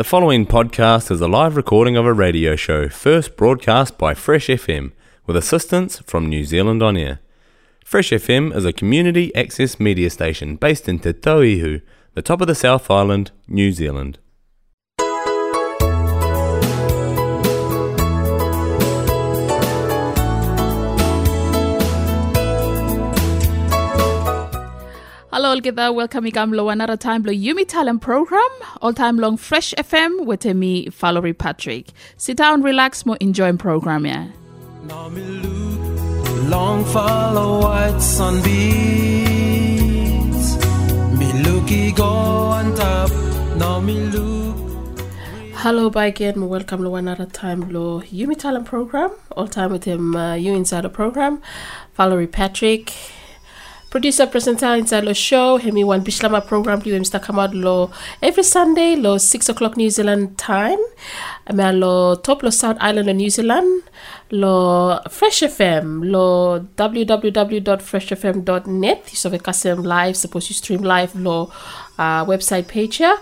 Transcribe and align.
The 0.00 0.04
following 0.04 0.46
podcast 0.46 1.10
is 1.10 1.20
a 1.20 1.28
live 1.28 1.56
recording 1.56 1.94
of 1.94 2.06
a 2.06 2.14
radio 2.14 2.56
show 2.56 2.88
first 2.88 3.36
broadcast 3.36 3.98
by 3.98 4.14
Fresh 4.14 4.46
FM 4.46 4.92
with 5.26 5.36
assistance 5.36 5.98
from 5.98 6.26
New 6.26 6.42
Zealand 6.42 6.82
On 6.82 6.96
Air. 6.96 7.20
Fresh 7.84 8.08
FM 8.08 8.56
is 8.56 8.64
a 8.64 8.72
community 8.72 9.30
access 9.34 9.78
media 9.78 10.08
station 10.08 10.56
based 10.56 10.88
in 10.88 11.00
Te 11.00 11.12
Tauihu, 11.12 11.82
the 12.14 12.22
top 12.22 12.40
of 12.40 12.46
the 12.46 12.54
South 12.54 12.90
Island, 12.90 13.32
New 13.46 13.72
Zealand. 13.72 14.18
Hello, 25.40 25.52
all 25.52 25.60
there. 25.62 25.90
Welcome 25.90 26.26
igam 26.26 26.54
lo 26.54 26.68
another 26.68 26.98
time 26.98 27.22
lo 27.22 27.32
Yumi 27.32 27.66
Talent 27.66 28.02
Program. 28.02 28.50
All 28.82 28.92
time 28.92 29.16
long 29.16 29.38
Fresh 29.38 29.72
FM 29.78 30.26
with 30.26 30.44
me, 30.44 30.90
Valerie 30.90 31.32
Patrick. 31.32 31.86
Sit 32.18 32.36
down, 32.36 32.60
relax, 32.60 33.06
more 33.06 33.16
enjoying 33.22 33.56
program, 33.56 34.04
yeah. 34.04 34.26
Now 34.82 35.08
me 35.08 35.22
look, 35.22 36.50
long 36.50 36.84
follow 36.84 37.62
white 37.62 37.98
sunbeams. 38.00 38.48
Me 41.18 41.32
looky 41.44 41.92
go 41.92 42.04
on 42.04 42.74
top. 42.74 43.10
Now 43.56 43.80
me 43.80 43.94
look. 43.94 45.00
Hello, 45.54 45.88
bye 45.88 46.08
again. 46.08 46.50
Welcome 46.50 46.82
to 46.82 46.96
another 46.96 47.24
time 47.24 47.72
lo 47.72 48.02
Yumi 48.02 48.36
Talent 48.38 48.66
Program. 48.66 49.10
All 49.30 49.48
time 49.48 49.72
with 49.72 49.84
him, 49.84 50.14
uh, 50.14 50.34
you 50.34 50.52
inside 50.52 50.82
the 50.82 50.90
program. 50.90 51.40
Valerie 51.94 52.26
Patrick. 52.26 52.92
Producer 53.90 54.26
presenter 54.28 54.80
the 54.80 55.12
show. 55.14 55.58
Hemi 55.58 55.82
one 55.82 56.04
Bishlama 56.04 56.46
program 56.46 56.80
liwe 56.80 57.00
Mr. 57.00 57.20
Kamad 57.20 57.52
lo 57.54 57.90
every 58.22 58.44
Sunday 58.44 58.94
lo 58.94 59.18
6 59.18 59.48
o'clock 59.48 59.76
New 59.76 59.90
Zealand 59.90 60.38
time. 60.38 60.78
Ama 61.48 61.72
lo 61.72 62.14
top 62.14 62.44
lo 62.44 62.50
South 62.50 62.76
Island 62.80 63.10
of 63.10 63.16
New 63.16 63.30
Zealand. 63.30 63.82
Lo 64.30 65.00
Fresh 65.10 65.42
FM 65.42 66.04
lo 66.04 66.60
www.freshfm.net. 66.78 69.10
You 69.10 69.16
saw 69.16 69.30
kasem 69.30 69.84
live. 69.84 70.16
Suppose 70.16 70.50
you 70.50 70.54
stream 70.54 70.82
live 70.82 71.16
lo 71.16 71.50
uh, 71.98 72.24
website 72.24 72.68
page 72.68 72.98
here. 72.98 73.18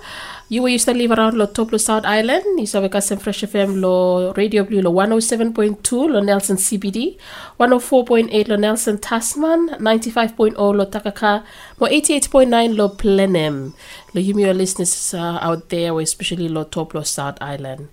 You 0.50 0.66
used 0.66 0.86
to 0.88 0.94
live 0.94 1.10
around 1.12 1.36
lo 1.36 1.44
top 1.44 1.72
lo 1.72 1.78
South 1.78 2.06
Island. 2.06 2.42
You 2.56 2.64
saw 2.64 2.80
kasem 2.88 3.20
Fresh 3.20 3.44
FM 3.44 3.82
lo 3.82 4.32
Radio 4.32 4.64
Blue 4.64 4.80
lo 4.80 4.90
107.2 4.90 6.08
lo 6.08 6.20
Nelson 6.20 6.56
CBD. 6.56 7.18
104.8 7.60 8.48
lo 8.48 8.56
Nelson 8.56 8.96
Tasman. 8.96 9.76
95.0 9.76 10.56
lo 10.56 10.86
Takaka. 10.86 11.44
Mo 11.78 11.86
88.9 11.86 12.76
lo 12.76 12.88
Blenheim. 12.88 13.74
Lo 14.14 14.22
Yumi 14.22 14.40
your 14.40 14.54
listeners 14.54 15.12
uh, 15.12 15.38
out 15.42 15.68
there, 15.68 15.92
especially 16.00 16.48
lo 16.48 16.64
top 16.64 16.94
lo 16.94 17.02
South 17.02 17.36
Island. 17.42 17.88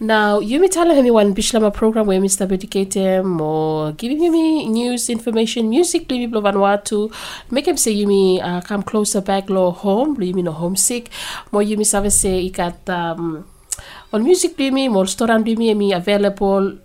Now, 0.00 0.40
you 0.40 0.58
Yumi 0.58 0.68
tala 0.68 0.94
hemi 0.94 1.12
one 1.12 1.32
Bishlama 1.36 1.72
program 1.72 2.08
where 2.08 2.20
Mr. 2.20 2.48
Bediketem 2.48 3.40
or 3.40 3.92
giving 3.92 4.18
Yumi 4.18 4.68
news, 4.68 5.08
information, 5.08 5.70
music, 5.70 6.08
Yumi 6.08 6.28
blo 6.28 6.42
Vanuatu. 6.42 7.14
Make 7.52 7.68
him 7.68 7.76
say 7.76 7.94
Yumi 7.94 8.42
uh, 8.42 8.60
come 8.62 8.82
closer 8.82 9.20
back 9.20 9.48
lo 9.48 9.70
home, 9.70 10.14
lo 10.14 10.26
Yumi 10.26 10.42
no 10.42 10.50
homesick. 10.50 11.10
Mo 11.52 11.60
Yumi 11.60 11.91
save 11.92 12.10
say 12.12 12.36
ikat 12.50 12.88
um, 13.00 13.44
on 14.12 14.22
music 14.24 14.56
Yumi, 14.56 14.90
more 14.90 15.04
restaurant 15.04 15.46
Yumi 15.46 15.94
available 15.96 16.78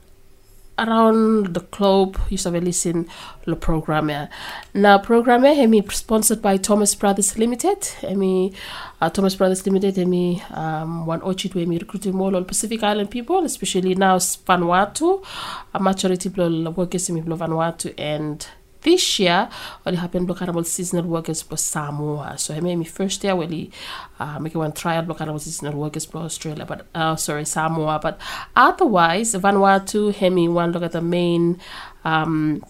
around 0.79 1.53
the 1.55 1.59
globe 1.59 2.17
you 2.29 2.37
saw 2.37 2.49
listen 2.49 3.07
the 3.45 3.55
program. 3.55 4.11
Now 4.73 4.97
program 4.99 5.43
hemi 5.43 5.81
sponsored 5.89 6.41
by 6.41 6.57
Thomas 6.57 6.93
Brothers 6.95 7.37
Limited. 7.37 7.83
Hemi 8.01 8.53
uh, 9.01 9.09
Thomas 9.09 9.35
Brothers 9.35 9.65
Limited 9.65 9.95
hemi 9.97 10.41
um 10.51 11.05
one 11.05 11.21
orchid 11.21 11.55
where 11.55 11.65
me 11.65 11.77
recruiting 11.79 12.15
more 12.15 12.33
all 12.35 12.43
Pacific 12.43 12.83
Island 12.83 13.09
people, 13.11 13.43
especially 13.45 13.95
now 13.95 14.17
Vanuatu. 14.17 15.23
A 15.73 15.79
majority 15.79 16.29
people 16.29 16.71
workers 16.71 17.09
in 17.09 17.23
Vanuatu 17.23 17.93
and 17.97 18.47
this 18.87 19.19
year 19.19 19.49
only 19.85 19.99
happened 19.99 20.25
block 20.27 20.39
carnival 20.39 20.63
seasonal 20.63 21.05
workers 21.05 21.41
for 21.41 21.57
Samoa. 21.57 22.37
So 22.37 22.55
I 22.55 22.61
made 22.61 22.77
my 22.77 22.85
first 22.85 23.23
year 23.23 23.35
really 23.35 23.69
uh, 24.19 24.39
make 24.39 24.55
one 24.55 24.71
trial 24.71 25.03
block 25.03 25.19
seasonal 25.41 25.77
workers 25.77 26.05
for 26.05 26.19
Australia, 26.19 26.65
but 26.65 26.87
uh, 26.95 27.15
sorry 27.17 27.45
Samoa. 27.45 27.99
But 28.01 28.19
otherwise 28.55 29.33
Vanuatu 29.35 30.13
Hemi 30.13 30.47
one 30.47 30.71
look 30.71 30.83
at 30.83 30.93
the 30.93 31.01
main 31.01 31.59
um 32.05 32.63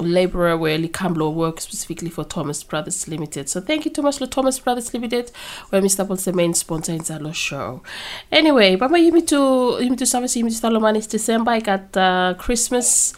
laborer 0.00 0.56
where 0.56 0.78
Likamblo 0.78 1.32
work 1.32 1.60
specifically 1.60 2.10
for 2.10 2.24
Thomas 2.24 2.62
Brothers 2.62 3.08
Limited. 3.08 3.48
So 3.48 3.60
thank 3.60 3.84
you 3.86 3.92
so 3.94 4.02
much 4.02 4.18
to 4.18 4.26
Thomas 4.26 4.58
Brothers 4.58 4.92
Limited, 4.92 5.30
where 5.70 5.80
Mr. 5.80 6.06
Paul's 6.06 6.24
the 6.24 6.32
main 6.32 6.52
sponsor 6.54 6.92
in 6.92 7.00
Zalo 7.00 7.34
show. 7.34 7.82
Anyway, 8.30 8.76
Baba 8.76 8.98
you 8.98 9.12
me 9.12 9.22
to 9.22 9.78
me 9.80 9.96
to 9.96 10.06
service 10.06 10.36
me 10.36 10.50
to 10.50 10.56
Salomanis 10.56 11.08
December. 11.08 11.52
I 11.52 11.60
got 11.60 11.96
uh, 11.96 12.34
Christmas 12.38 13.14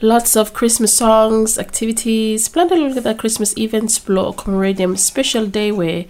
lots 0.00 0.36
of 0.36 0.52
Christmas 0.52 0.94
songs, 0.94 1.58
activities, 1.58 2.48
planned 2.48 2.72
a 2.72 2.76
look 2.76 2.96
at 2.96 3.04
the 3.04 3.14
Christmas 3.14 3.56
events, 3.56 3.98
blow 3.98 4.32
commemorating 4.32 4.96
special 4.96 5.46
day 5.46 5.72
where 5.72 6.04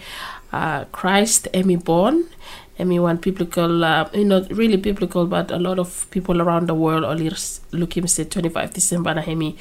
uh, 0.52 0.84
Christ 0.86 1.48
Emmy 1.54 1.76
born. 1.76 2.24
Emmy 2.78 2.98
one 2.98 3.16
biblical, 3.16 3.84
uh, 3.84 4.06
you 4.12 4.24
know, 4.24 4.46
really 4.50 4.76
biblical, 4.76 5.26
but 5.26 5.50
a 5.50 5.58
lot 5.58 5.78
of 5.78 6.06
people 6.10 6.42
around 6.42 6.68
the 6.68 6.74
world 6.74 7.04
only 7.04 7.30
look 7.72 7.96
him 7.96 8.06
say 8.06 8.24
25 8.24 8.74
December 8.74 9.24
Emmy 9.26 9.56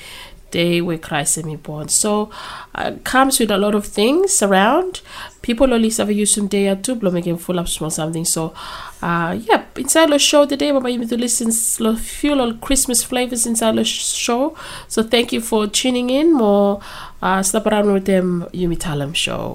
day 0.55 0.81
where 0.81 0.97
Christ 0.97 1.37
Emmy 1.37 1.57
born. 1.57 1.89
So 1.89 2.29
uh, 2.73 2.93
comes 3.03 3.39
with 3.39 3.51
a 3.51 3.57
lot 3.57 3.75
of 3.75 3.85
things 3.85 4.41
around. 4.41 5.01
People 5.41 5.73
only 5.73 5.89
have 5.97 6.11
use 6.11 6.33
some 6.33 6.47
day 6.47 6.67
or 6.69 6.75
two, 6.75 6.95
blow 6.95 7.11
making 7.11 7.37
full 7.37 7.59
up 7.59 7.67
small 7.67 7.89
something. 7.89 8.25
So 8.25 8.53
uh 9.01 9.37
yeah, 9.47 9.65
inside 9.75 10.09
the 10.11 10.19
show 10.19 10.45
today, 10.45 10.71
but 10.71 10.87
you 10.91 11.05
to 11.05 11.17
listen 11.17 11.51
to 11.51 11.95
few 11.97 12.33
little 12.35 12.57
Christmas 12.67 13.03
flavors 13.03 13.45
inside 13.45 13.75
the 13.75 13.83
show. 13.83 14.55
So 14.87 15.03
thank 15.03 15.33
you 15.33 15.41
for 15.41 15.67
tuning 15.67 16.09
in. 16.09 16.33
More 16.33 16.81
uh 17.21 17.43
stop 17.43 17.65
around 17.67 17.91
with 17.93 18.05
them 18.05 18.47
Yumi 18.53 18.77
Talam 18.77 19.13
show. 19.13 19.54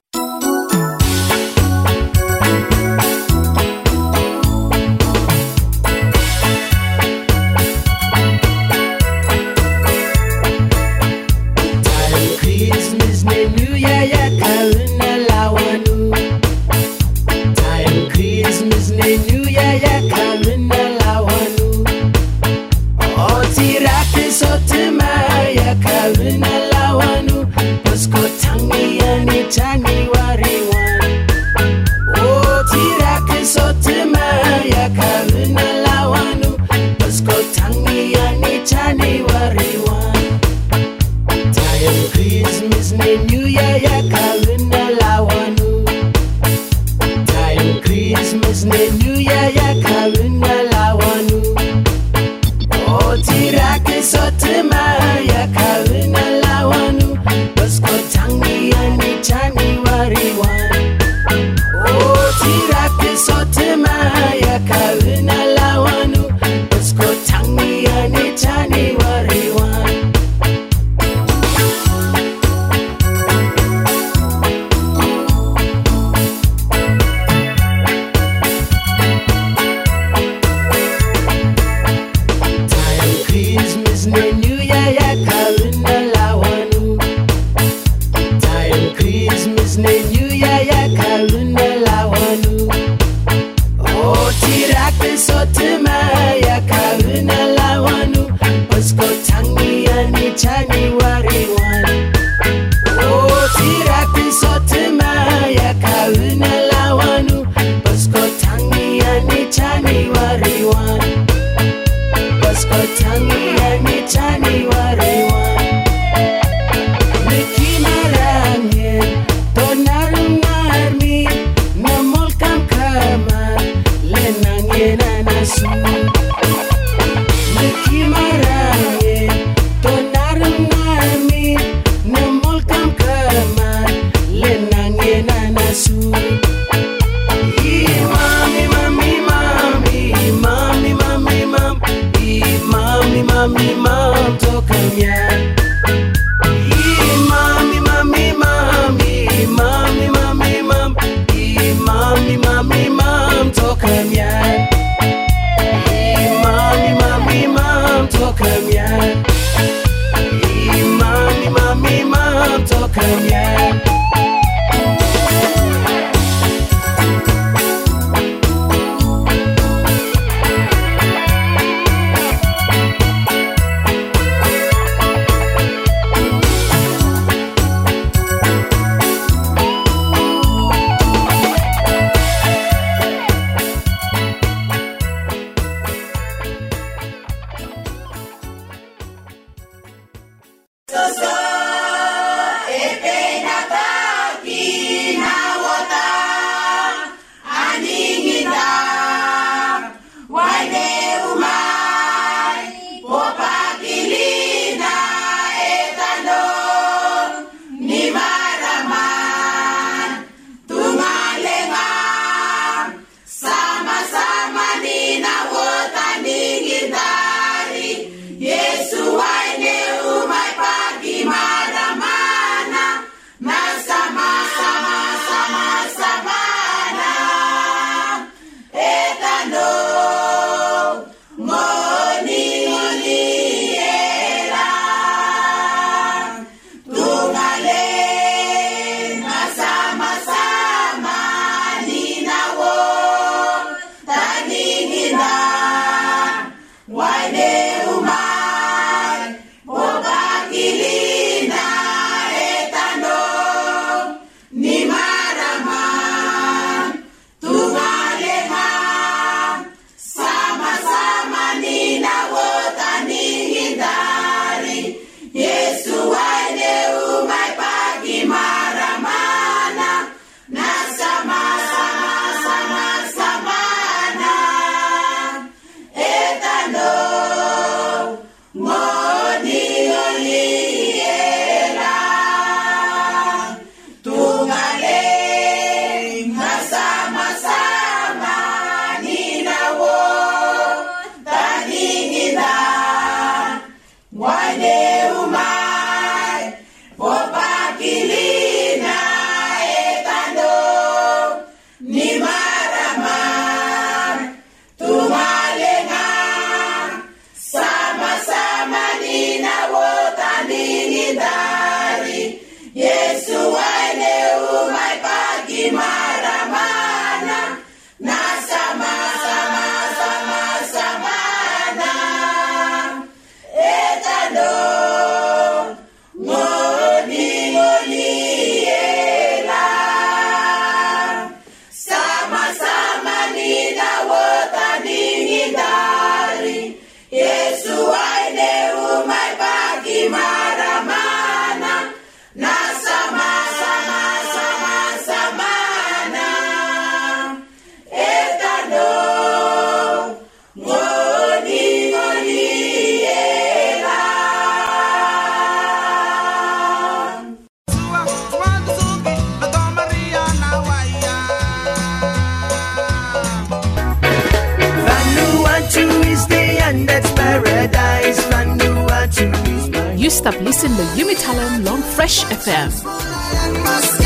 FM. 372.30 373.99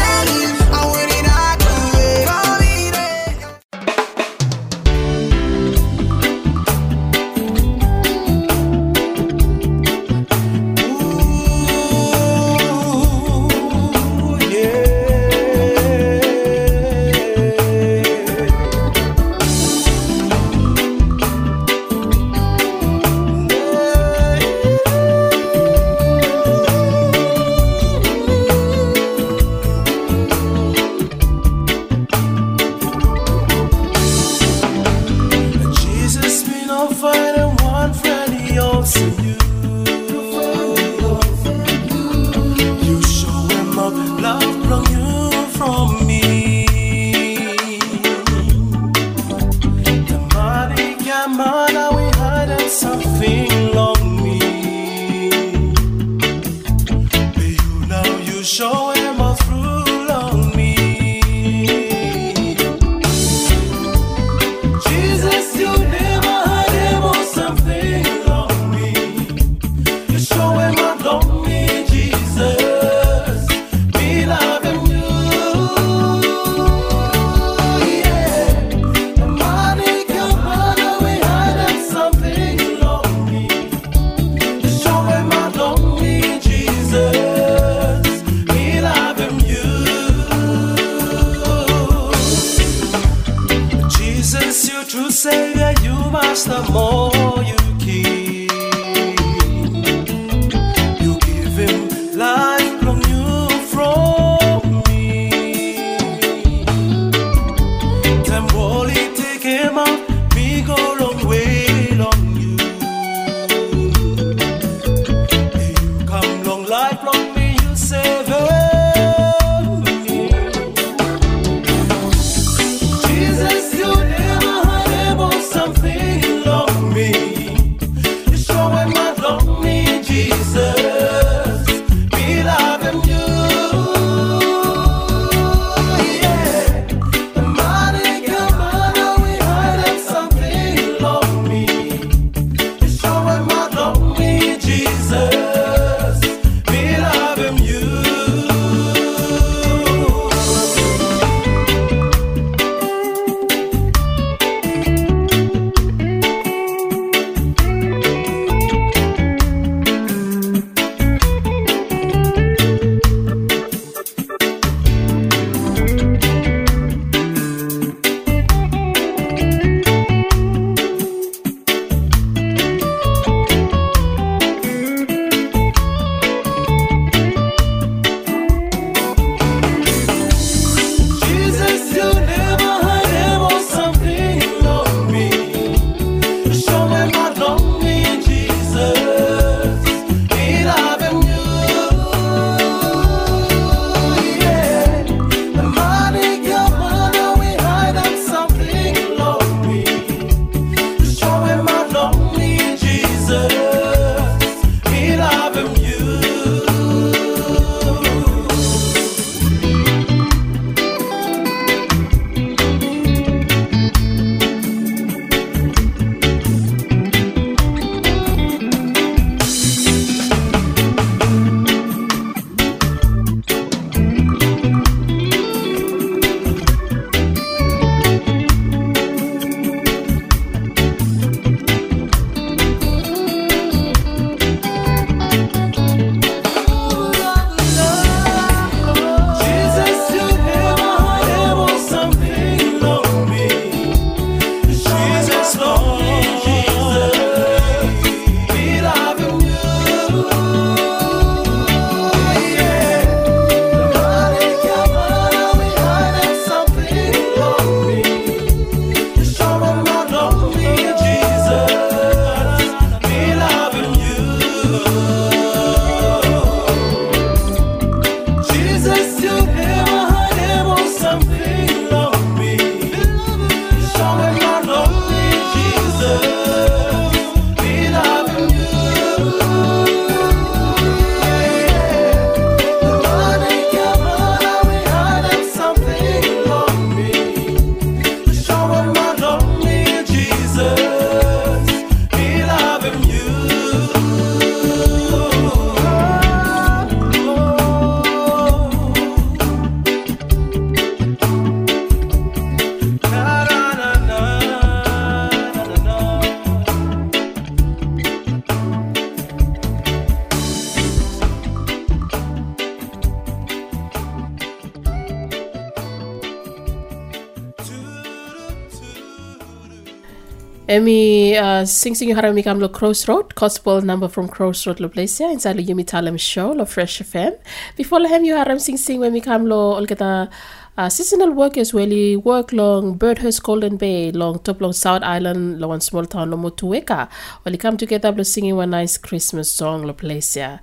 Emi 320.74 321.36
uh, 321.38 321.64
sing 321.64 321.94
sing 321.94 322.08
harami 322.16 322.42
kam 322.42 322.58
lo 322.58 322.68
Crossroad 322.68 323.36
gospel 323.36 323.80
number 323.80 324.08
from 324.08 324.26
Crossroad 324.26 324.80
lo 324.80 324.88
Placia 324.88 325.30
inside 325.30 325.54
lo 325.56 325.62
Yumi 325.62 325.84
Talem 325.84 326.18
show 326.18 326.50
lo 326.52 326.64
Fresh 326.64 327.00
FM. 327.00 327.34
Before 327.76 328.00
lo 328.00 328.08
hem 328.08 328.24
you 328.24 328.34
haram 328.34 328.58
sing 328.58 328.76
sing 328.76 328.98
when 328.98 329.12
mi 329.12 329.20
kam 329.20 329.46
lo 329.46 329.58
olgeta 329.80 330.28
uh, 330.76 330.88
seasonal 330.88 331.30
workers 331.30 331.72
really 331.72 332.16
work 332.16 332.52
long 332.52 332.98
Birdhurst 332.98 333.44
Golden 333.44 333.76
Bay 333.76 334.10
long 334.10 334.40
top 334.40 334.60
long 334.60 334.72
South 334.72 335.04
Island 335.04 335.60
lo 335.60 335.68
one 335.68 335.80
small 335.80 336.06
town 336.06 336.32
lo 336.32 336.36
Motueka. 336.36 337.08
Well 337.44 337.56
come 337.56 337.76
together 337.76 338.10
lo 338.10 338.24
singing 338.24 338.56
one 338.56 338.70
nice 338.70 338.98
Christmas 338.98 339.52
song 339.52 339.84
lo 339.84 339.92
Placia. 339.92 340.60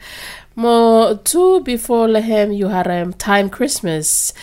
Mo 0.57 1.21
two 1.23 1.61
before 1.61 2.09
lo 2.09 2.19
hem 2.19 2.51
you 2.51 2.67
haram 2.67 3.13
time 3.13 3.49
Christmas 3.49 4.33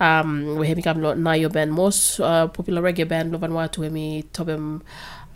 um 0.00 0.56
we 0.56 0.68
have 0.68 0.76
become 0.76 1.02
lo 1.02 1.12
nayo 1.14 1.52
band 1.52 1.72
most 1.72 2.20
uh, 2.20 2.46
popular 2.46 2.80
reggae 2.80 3.06
band 3.06 3.32
lo 3.32 3.38
Vanuatu 3.38 3.78
we 3.78 3.88
mi 3.90 4.22
tobem 4.32 4.80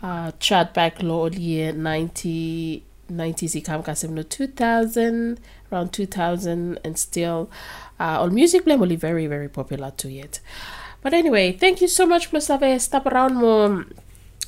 uh, 0.03 0.31
chat 0.39 0.73
back 0.75 1.01
lo 1.01 1.31
oli 1.31 1.71
90 1.71 2.83
90s 3.07 3.55
ikam 3.59 3.83
kasem 3.83 4.11
no 4.11 4.23
2000 4.23 5.39
around 5.71 5.89
2000 5.91 6.79
and 6.83 6.99
still 6.99 7.49
uh, 7.99 8.19
all 8.19 8.29
music 8.29 8.63
blame 8.65 8.81
only 8.81 8.95
very 8.95 9.27
very 9.27 9.49
popular 9.49 9.91
too 9.91 10.09
yet. 10.09 10.39
But 11.01 11.13
anyway 11.13 11.51
thank 11.51 11.81
you 11.81 11.87
so 11.87 12.05
much 12.05 12.29
have 12.47 12.81
stop 12.81 13.05
around 13.07 13.35
more. 13.35 13.85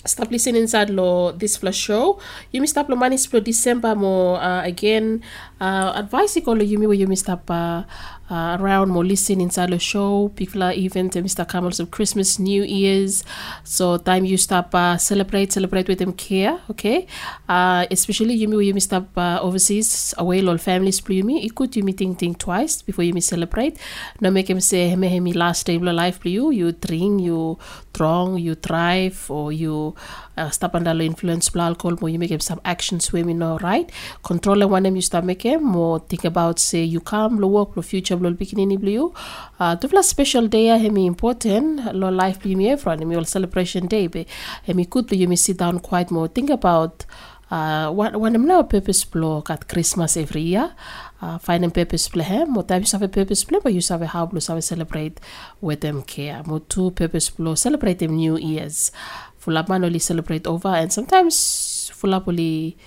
Stop 0.06 0.30
listening 0.30 0.70
inside 0.70 0.94
lo 0.94 1.34
this 1.34 1.58
flash 1.58 1.82
show. 1.82 2.22
You 2.54 2.62
yumi 2.62 2.70
stop 2.70 2.86
lo 2.90 2.96
manis 2.96 3.26
pro 3.26 3.42
december 3.42 3.98
mo 3.98 4.38
uh, 4.38 4.62
again. 4.62 5.26
Uh, 5.58 5.98
advice 5.98 6.38
lo 6.46 6.62
yumi 6.62 6.86
wo 6.86 6.94
yumi 6.94 7.18
stop 7.18 7.50
uh, 7.50 7.90
uh, 8.30 8.58
around 8.60 8.90
more 8.90 9.06
listen 9.06 9.42
inside 9.42 9.70
the 9.72 9.80
show. 9.80 10.32
Pikla 10.36 10.76
event 10.78 11.16
and 11.16 11.26
Mr. 11.26 11.48
Kamals 11.48 11.80
of 11.80 11.92
Christmas 11.92 12.40
New 12.40 12.64
Year's. 12.64 13.24
So 13.64 13.98
time 13.98 14.26
you 14.26 14.38
stop 14.38 14.74
uh, 14.74 14.98
celebrate 14.98 15.54
celebrate 15.54 15.88
with 15.88 16.00
them 16.00 16.14
care 16.14 16.60
okay? 16.70 17.08
Uh, 17.48 17.86
especially 17.92 18.34
you 18.34 18.48
me 18.48 18.66
you 18.66 18.80
stop 18.80 19.06
uh, 19.18 19.40
overseas 19.42 20.14
away 20.18 20.42
lol 20.42 20.58
families 20.58 21.00
play 21.02 21.22
me 21.22 21.46
it 21.46 21.56
could 21.56 21.76
you 21.76 21.84
me 21.84 21.92
think 21.92 22.20
think 22.20 22.38
twice 22.38 22.82
before 22.82 23.04
you 23.04 23.14
me 23.14 23.22
celebrate. 23.22 23.78
No 24.22 24.32
make 24.32 24.50
him 24.50 24.60
say 24.60 24.90
hemi 24.90 25.08
hemi 25.08 25.34
last 25.34 25.70
of 25.70 25.82
life 25.82 26.20
for 26.20 26.30
you. 26.30 26.52
You 26.52 26.72
drink 26.72 27.22
you 27.22 27.58
drunk 27.94 28.42
you 28.42 28.56
thrive, 28.56 29.30
or 29.30 29.52
you 29.52 29.96
uh, 30.38 30.50
stop 30.50 30.76
under 30.76 30.92
influence 31.02 31.48
of 31.50 31.56
alcohol 31.58 31.98
more 32.02 32.10
you 32.10 32.20
make 32.20 32.32
him 32.32 32.40
some 32.40 32.62
actions 32.66 33.12
we 33.12 33.24
know 33.24 33.58
right? 33.60 33.92
Control 34.24 34.68
one 34.68 34.84
them 34.84 34.96
you 34.96 35.02
start 35.02 35.26
make 35.26 35.44
him 35.44 35.64
more 35.64 36.00
think 36.00 36.26
about 36.26 36.60
say 36.60 36.84
you 36.84 37.00
come 37.00 37.40
lo 37.40 37.48
work 37.48 37.76
lo 37.76 37.82
future 37.82 38.16
lo 38.16 38.32
beginning 38.32 38.78
blue 38.80 39.14
uh 39.60 39.76
the 39.76 40.04
special 40.04 40.48
day 40.48 40.68
hemi 40.68 41.06
important. 41.06 41.94
Lo 41.94 42.10
life 42.10 42.42
be 42.42 42.56
me 42.56 42.70
everyone 42.70 43.00
hemi 43.00 43.16
all 43.16 43.26
celebration 43.26 43.88
day 43.88 44.08
be 44.08 44.28
hemi 44.64 44.86
could 44.86 45.12
you 45.12 45.28
me 45.28 45.36
sit 45.36 45.58
down 45.58 45.80
quite 45.80 46.12
more 46.12 46.28
think 46.28 46.50
about 46.50 47.06
uh, 47.52 47.92
when, 47.92 48.16
I'm 48.36 48.48
now 48.48 48.64
purpose 48.64 49.06
block 49.06 49.50
at 49.52 49.68
Christmas 49.70 50.18
every 50.18 50.42
year, 50.42 50.74
uh, 51.22 51.38
find 51.38 51.64
a 51.64 51.70
purpose 51.70 52.08
play 52.08 52.24
hem, 52.24 52.54
mo 52.54 52.64
time 52.64 52.82
you 52.82 52.88
have 52.92 53.04
a 53.04 53.08
purpose 53.08 53.44
play, 53.44 53.60
but 53.62 53.74
you 53.74 53.82
have 53.88 54.02
a 54.02 54.08
how 54.08 54.26
blue 54.26 54.40
celebrate 54.40 55.20
with 55.62 55.82
them 55.82 56.02
care. 56.02 56.42
Mo 56.46 56.60
two 56.60 56.92
purpose 56.92 57.30
blow 57.30 57.56
celebrate 57.56 58.00
them 58.00 58.16
New 58.16 58.38
Year's. 58.38 58.92
Up 59.48 59.70
only 59.70 60.00
celebrate 60.00 60.48
over 60.48 60.70
and 60.70 60.92
sometimes 60.92 61.92
up 62.14 62.28
only 62.28 62.78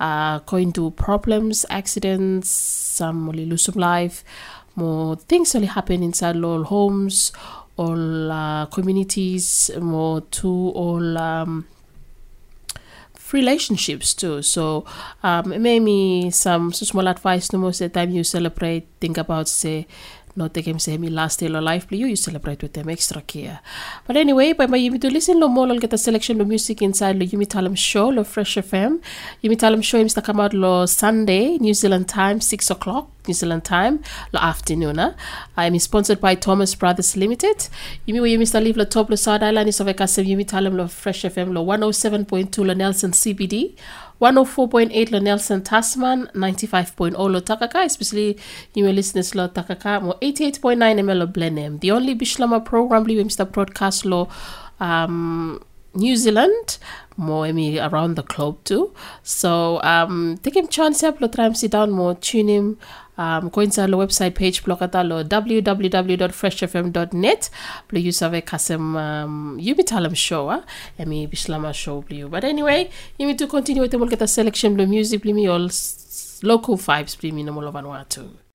uh, 0.00 0.38
going 0.40 0.72
to 0.72 0.90
problems, 0.92 1.66
accidents, 1.70 2.48
some 2.50 3.28
only 3.28 3.46
lose 3.46 3.62
some 3.62 3.74
life, 3.76 4.24
more 4.76 5.16
things 5.16 5.54
only 5.54 5.66
happen 5.66 6.02
inside 6.02 6.36
all 6.42 6.64
homes, 6.64 7.32
all 7.76 8.30
uh, 8.30 8.66
communities, 8.66 9.70
more 9.80 10.20
to 10.20 10.48
all 10.48 11.18
um, 11.18 11.66
relationships 13.32 14.14
too. 14.14 14.42
So 14.42 14.84
um, 15.22 15.62
maybe 15.62 16.30
some 16.30 16.72
small 16.72 17.08
advice 17.08 17.52
no 17.52 17.58
most 17.58 17.80
of 17.80 17.92
the 17.92 18.00
time 18.00 18.10
you 18.10 18.24
celebrate, 18.24 18.86
think 19.00 19.18
about 19.18 19.48
say 19.48 19.86
not 20.36 20.54
take 20.54 20.66
him 20.66 20.78
say 20.78 20.96
me 20.98 21.08
last 21.08 21.40
day 21.40 21.46
of 21.46 21.62
life 21.62 21.86
you 21.90 22.06
you 22.06 22.16
celebrate 22.16 22.62
with 22.62 22.72
them 22.72 22.88
extra 22.88 23.20
care. 23.22 23.60
But 24.06 24.16
anyway, 24.16 24.52
by 24.52 24.66
my 24.66 24.76
you 24.76 24.98
to 24.98 25.10
listen 25.10 25.40
lo 25.40 25.48
more 25.48 25.66
lo 25.66 25.78
get 25.78 25.92
a 25.92 25.98
selection 25.98 26.40
of 26.40 26.48
music 26.48 26.82
inside 26.82 27.18
lo 27.18 27.26
Yumi 27.26 27.46
Talam 27.46 27.76
show 27.76 28.08
lo 28.08 28.24
Fresh 28.24 28.56
FM. 28.56 29.00
Yumi 29.42 29.56
Talam 29.56 29.82
show 29.82 30.02
to 30.06 30.22
come 30.22 30.40
out 30.40 30.54
lo 30.54 30.86
Sunday, 30.86 31.58
New 31.58 31.74
Zealand 31.74 32.08
time, 32.08 32.40
six 32.40 32.70
o'clock. 32.70 33.08
New 33.28 33.34
Zealand 33.34 33.62
time, 33.62 34.02
lo 34.32 34.40
afternoon. 34.40 34.98
Uh. 34.98 35.14
I'm 35.56 35.78
sponsored 35.78 36.18
by 36.18 36.34
Thomas 36.34 36.74
Brothers 36.74 37.14
Limited. 37.16 37.68
You 38.06 38.14
Yumi 38.14 38.22
we 38.22 38.36
Mr. 38.38 38.62
Leave 38.62 38.78
lo 38.78 38.84
top 38.84 39.10
lo 39.10 39.16
South 39.16 39.42
Island 39.42 39.68
is 39.68 39.80
of 39.80 39.88
a 39.88 39.94
Yumi 39.94 40.46
Talam 40.46 40.76
lo 40.76 40.86
Fresh 40.88 41.22
FM 41.24 41.52
lo 41.52 41.64
107.2 41.64 42.66
lo 42.66 42.72
Nelson 42.74 43.12
CBD. 43.12 43.74
104.8 44.20 45.12
lo 45.12 45.18
Nelson 45.20 45.62
Tasman, 45.62 46.28
95.0 46.34 47.16
lo 47.16 47.40
Takaka, 47.40 47.84
especially 47.84 48.36
you 48.74 48.84
may 48.84 48.92
listeners 48.92 49.34
lo 49.34 49.48
Takaka, 49.48 50.02
mo 50.02 50.14
88.9 50.20 50.76
ML 50.78 51.18
lo 51.18 51.26
Blenheim. 51.26 51.78
The 51.80 51.92
only 51.92 52.14
Bishlama 52.14 52.64
program 52.64 53.04
li 53.04 53.22
Mr. 53.22 53.50
Broadcast 53.50 54.04
lo 54.04 54.28
um, 54.80 55.62
New 55.94 56.16
Zealand, 56.16 56.78
more 57.16 57.46
emi 57.46 57.78
around 57.90 58.16
the 58.16 58.22
globe 58.22 58.62
too. 58.64 58.92
So 59.22 59.80
um, 59.82 60.38
take 60.42 60.56
him 60.56 60.68
chance 60.68 61.02
up 61.02 61.20
lo 61.20 61.28
try 61.28 61.46
him 61.46 61.54
sit 61.54 61.70
down 61.72 61.90
more 61.90 62.14
tune 62.14 62.48
him 62.48 62.78
um, 63.18 63.48
go 63.50 63.60
inside 63.60 63.90
the 63.90 63.96
website 63.96 64.34
page 64.34 64.62
blogata 64.64 65.02
lo 65.10 65.22
www.freshfm.net 65.22 67.50
bli 67.88 68.00
you 68.00 68.12
save 68.12 68.40
kasem 68.50 68.96
um, 68.96 69.56
be 69.58 69.82
talam 69.92 70.14
show 70.14 70.50
ah. 70.50 70.62
Emi 70.98 71.26
bishlama 71.28 71.72
show 71.74 72.04
you 72.08 72.28
but 72.28 72.44
anyway 72.44 72.88
need 73.18 73.38
to 73.38 73.46
continue 73.46 73.82
with 73.82 73.90
the 73.90 74.24
a 74.24 74.28
selection 74.28 74.74
bli 74.74 74.86
music 74.86 75.22
bli 75.22 75.32
me 75.32 75.48
all 75.48 75.68
local 76.42 76.76
vibes 76.76 77.16
bli 77.20 77.32
me 77.32 77.42
no 77.42 77.52
more 77.52 77.72
Vanuatu. 77.72 78.47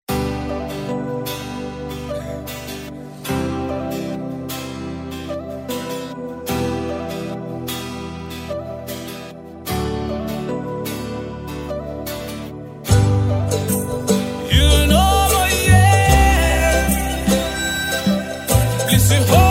All 19.14 19.43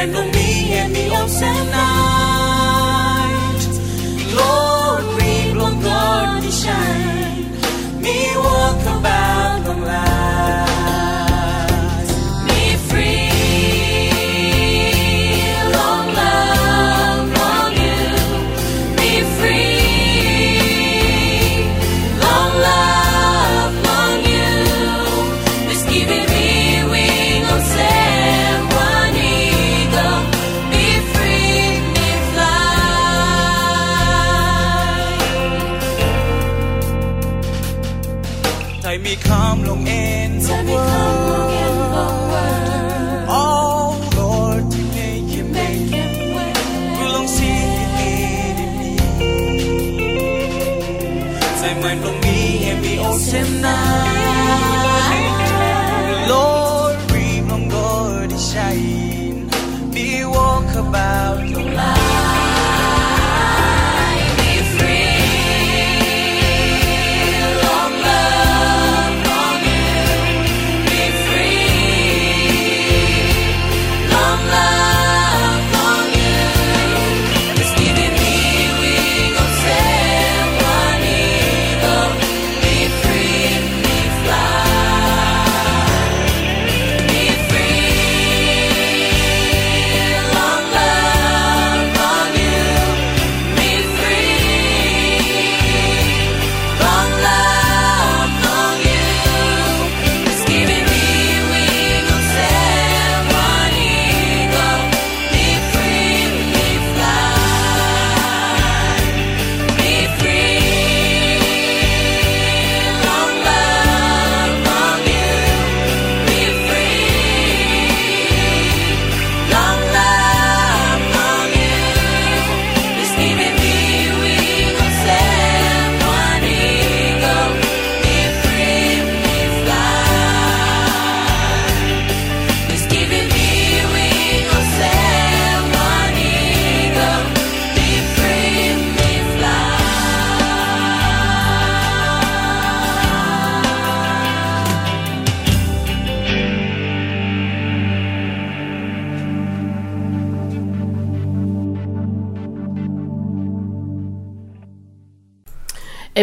I 0.00 0.06
know 0.06 0.24
me 0.32 0.72
and 0.72 0.94
me 0.94 1.10
awesome 1.10 1.89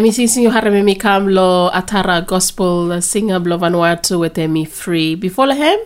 Emi 0.07 0.29
singing 0.29 0.51
harame 0.51 0.85
mi 0.85 0.95
kam 0.95 1.27
lo 1.27 1.69
atara 1.69 2.25
gospel 2.25 3.01
singer 3.01 3.39
blo 3.41 3.57
Vanuatu 3.57 4.17
with 4.21 4.35
emi 4.35 4.65
free. 4.65 5.15
Before 5.15 5.53
him, 5.53 5.77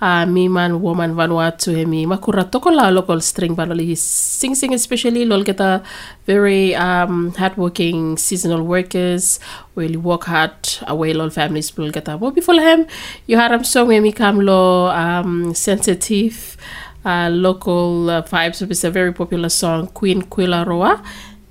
uh, 0.00 0.24
me 0.24 0.46
man 0.46 0.80
woman 0.80 1.16
Vanuatu 1.16 1.74
emi 1.74 2.06
makura 2.06 2.48
toko 2.48 2.70
la 2.70 2.90
local 2.90 3.20
string 3.20 3.56
banoli. 3.56 3.86
He 3.86 3.96
sing 3.96 4.54
sing 4.54 4.72
especially 4.72 5.24
lol 5.24 5.42
get 5.42 5.58
a 5.58 5.82
very 6.26 6.76
um, 6.76 7.32
hardworking 7.32 8.16
seasonal 8.18 8.62
workers 8.62 9.40
really 9.74 9.96
work 9.96 10.26
hard 10.26 10.54
away 10.86 11.12
lol 11.12 11.30
families 11.30 11.72
blo 11.72 11.90
get 11.90 12.06
a. 12.06 12.16
But 12.16 12.36
before 12.36 12.60
him, 12.60 12.86
you 13.26 13.36
haram 13.36 13.64
song 13.64 13.88
emi 13.88 14.14
kam 14.14 14.38
lo 14.38 14.90
um, 14.90 15.54
sensitive 15.54 16.56
uh, 17.04 17.30
local 17.32 18.10
uh, 18.10 18.22
vibes. 18.22 18.62
It's 18.62 18.84
a 18.84 18.92
very 18.92 19.12
popular 19.12 19.48
song, 19.48 19.88
Queen 19.88 20.22
Quilaroa. 20.22 21.02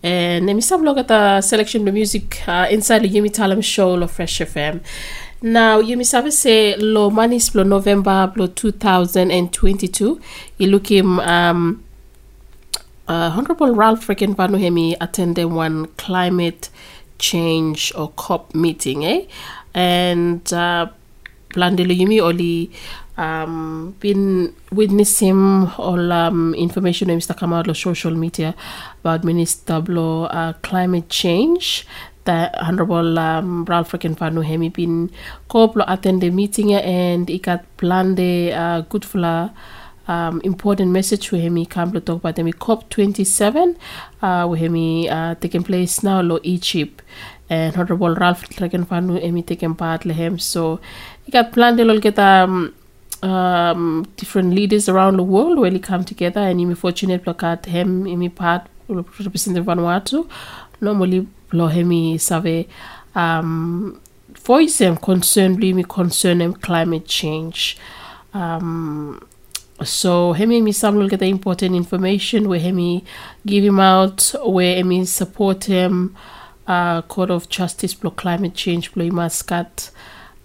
And 0.05 0.45
let 0.45 0.53
me 0.55 0.61
at 0.99 1.07
the 1.07 1.41
selection 1.41 1.87
of 1.87 1.93
music 1.95 2.47
uh, 2.47 2.67
inside 2.69 2.99
the 2.99 3.09
Yumi 3.09 3.31
Talam 3.31 3.63
show 3.63 3.95
of 3.95 4.11
Fresh 4.11 4.37
FM. 4.37 4.81
Now, 5.41 5.81
Yumi 5.81 6.05
Sabe 6.05 6.31
say 6.31 6.75
lo 6.77 7.09
manis 7.09 7.49
blo 7.49 7.63
November 7.63 8.27
blo 8.27 8.45
2022. 8.45 10.21
You 10.59 10.67
look 10.67 10.91
him 10.91 11.19
um 11.21 11.83
uh, 13.07 13.33
Honorable 13.35 13.73
Ralph 13.73 14.05
Regenvanu 14.05 14.59
hemi 14.59 14.95
attended 15.01 15.47
one 15.47 15.87
climate 15.97 16.69
change 17.17 17.91
or 17.95 18.09
COP 18.09 18.53
meeting, 18.53 19.03
eh? 19.05 19.25
And 19.73 20.53
uh, 20.53 20.85
Yumi 21.55 22.21
Oli 22.21 22.69
um, 23.17 23.95
been 23.99 24.53
witnessing 24.71 25.67
all 25.77 26.11
um, 26.11 26.53
information 26.53 27.07
that 27.07 27.17
Mr. 27.17 27.35
on 27.69 27.73
social 27.75 28.11
media 28.11 28.53
about 29.05 29.23
Minister 29.23 29.81
Blo 29.81 30.25
uh, 30.25 30.53
climate 30.63 31.09
change. 31.09 31.85
The 32.23 32.49
Honorable 32.59 33.19
um, 33.19 33.65
Ralph 33.65 33.91
Regenvanu 33.91 34.43
hemi 34.43 34.69
been 34.69 35.11
co 35.47 35.71
attend 35.87 36.21
the 36.21 36.31
meeting 36.31 36.73
and 36.73 37.29
he 37.29 37.37
got 37.37 37.63
planned 37.77 38.19
a 38.19 38.51
uh, 38.51 38.81
good 38.81 39.05
for 39.05 39.51
um, 40.07 40.41
important 40.43 40.91
message 40.91 41.27
for 41.27 41.37
him. 41.37 41.55
He 41.55 41.67
come 41.67 41.91
to 41.93 41.99
talk 41.99 42.17
about 42.17 42.39
him. 42.39 42.51
COP27, 42.51 43.75
uh, 44.23 44.47
where 44.47 44.57
him 44.57 44.75
uh, 45.07 45.35
taking 45.35 45.63
place 45.63 46.01
now 46.01 46.21
lo 46.21 46.39
Egypt. 46.41 47.03
And 47.47 47.77
Honorable 47.77 48.15
Ralph 48.15 48.49
Regenvanu 48.49 49.21
Emi 49.21 49.45
taking 49.45 49.75
part 49.75 50.01
lehem. 50.01 50.41
So 50.41 50.79
he 51.25 51.31
got 51.31 51.51
planned 51.51 51.77
to 51.77 51.99
get 51.99 52.17
um, 52.17 52.73
um, 53.21 54.07
different 54.17 54.55
leaders 54.55 54.89
around 54.89 55.17
the 55.17 55.23
world 55.23 55.59
when 55.59 55.73
really 55.73 55.79
come 55.79 56.03
together 56.03 56.41
and 56.41 56.59
I'm 56.59 56.73
fortunate 56.73 57.27
look 57.27 57.43
at 57.43 57.67
him, 57.67 58.07
I'm 58.07 58.31
part 58.31 58.67
representing 58.87 59.63
Vanuatu. 59.63 60.27
Normally, 60.81 61.27
lo 61.51 61.67
hemi 61.67 62.17
save 62.17 62.67
um, 63.15 63.99
voice 64.43 64.81
em 64.81 64.95
concern 64.95 65.55
me 65.57 65.83
concern 65.83 66.41
em 66.41 66.53
climate 66.53 67.07
change. 67.07 67.77
Um, 68.33 69.19
so 69.83 70.33
hemi 70.33 70.61
mi 70.61 70.71
some 70.71 70.95
will 70.95 71.09
get 71.09 71.19
the 71.19 71.27
important 71.27 71.75
information 71.75 72.47
where 72.47 72.59
hemi 72.59 73.03
give 73.45 73.63
him 73.63 73.79
out 73.79 74.33
where 74.45 74.75
hemi 74.77 75.05
support 75.05 75.65
him 75.65 76.15
uh, 76.67 77.01
Court 77.03 77.29
of 77.29 77.49
Justice 77.49 77.93
for 77.93 78.11
climate 78.11 78.53
change 78.53 78.93
blo 78.93 79.09
mascat 79.09 79.91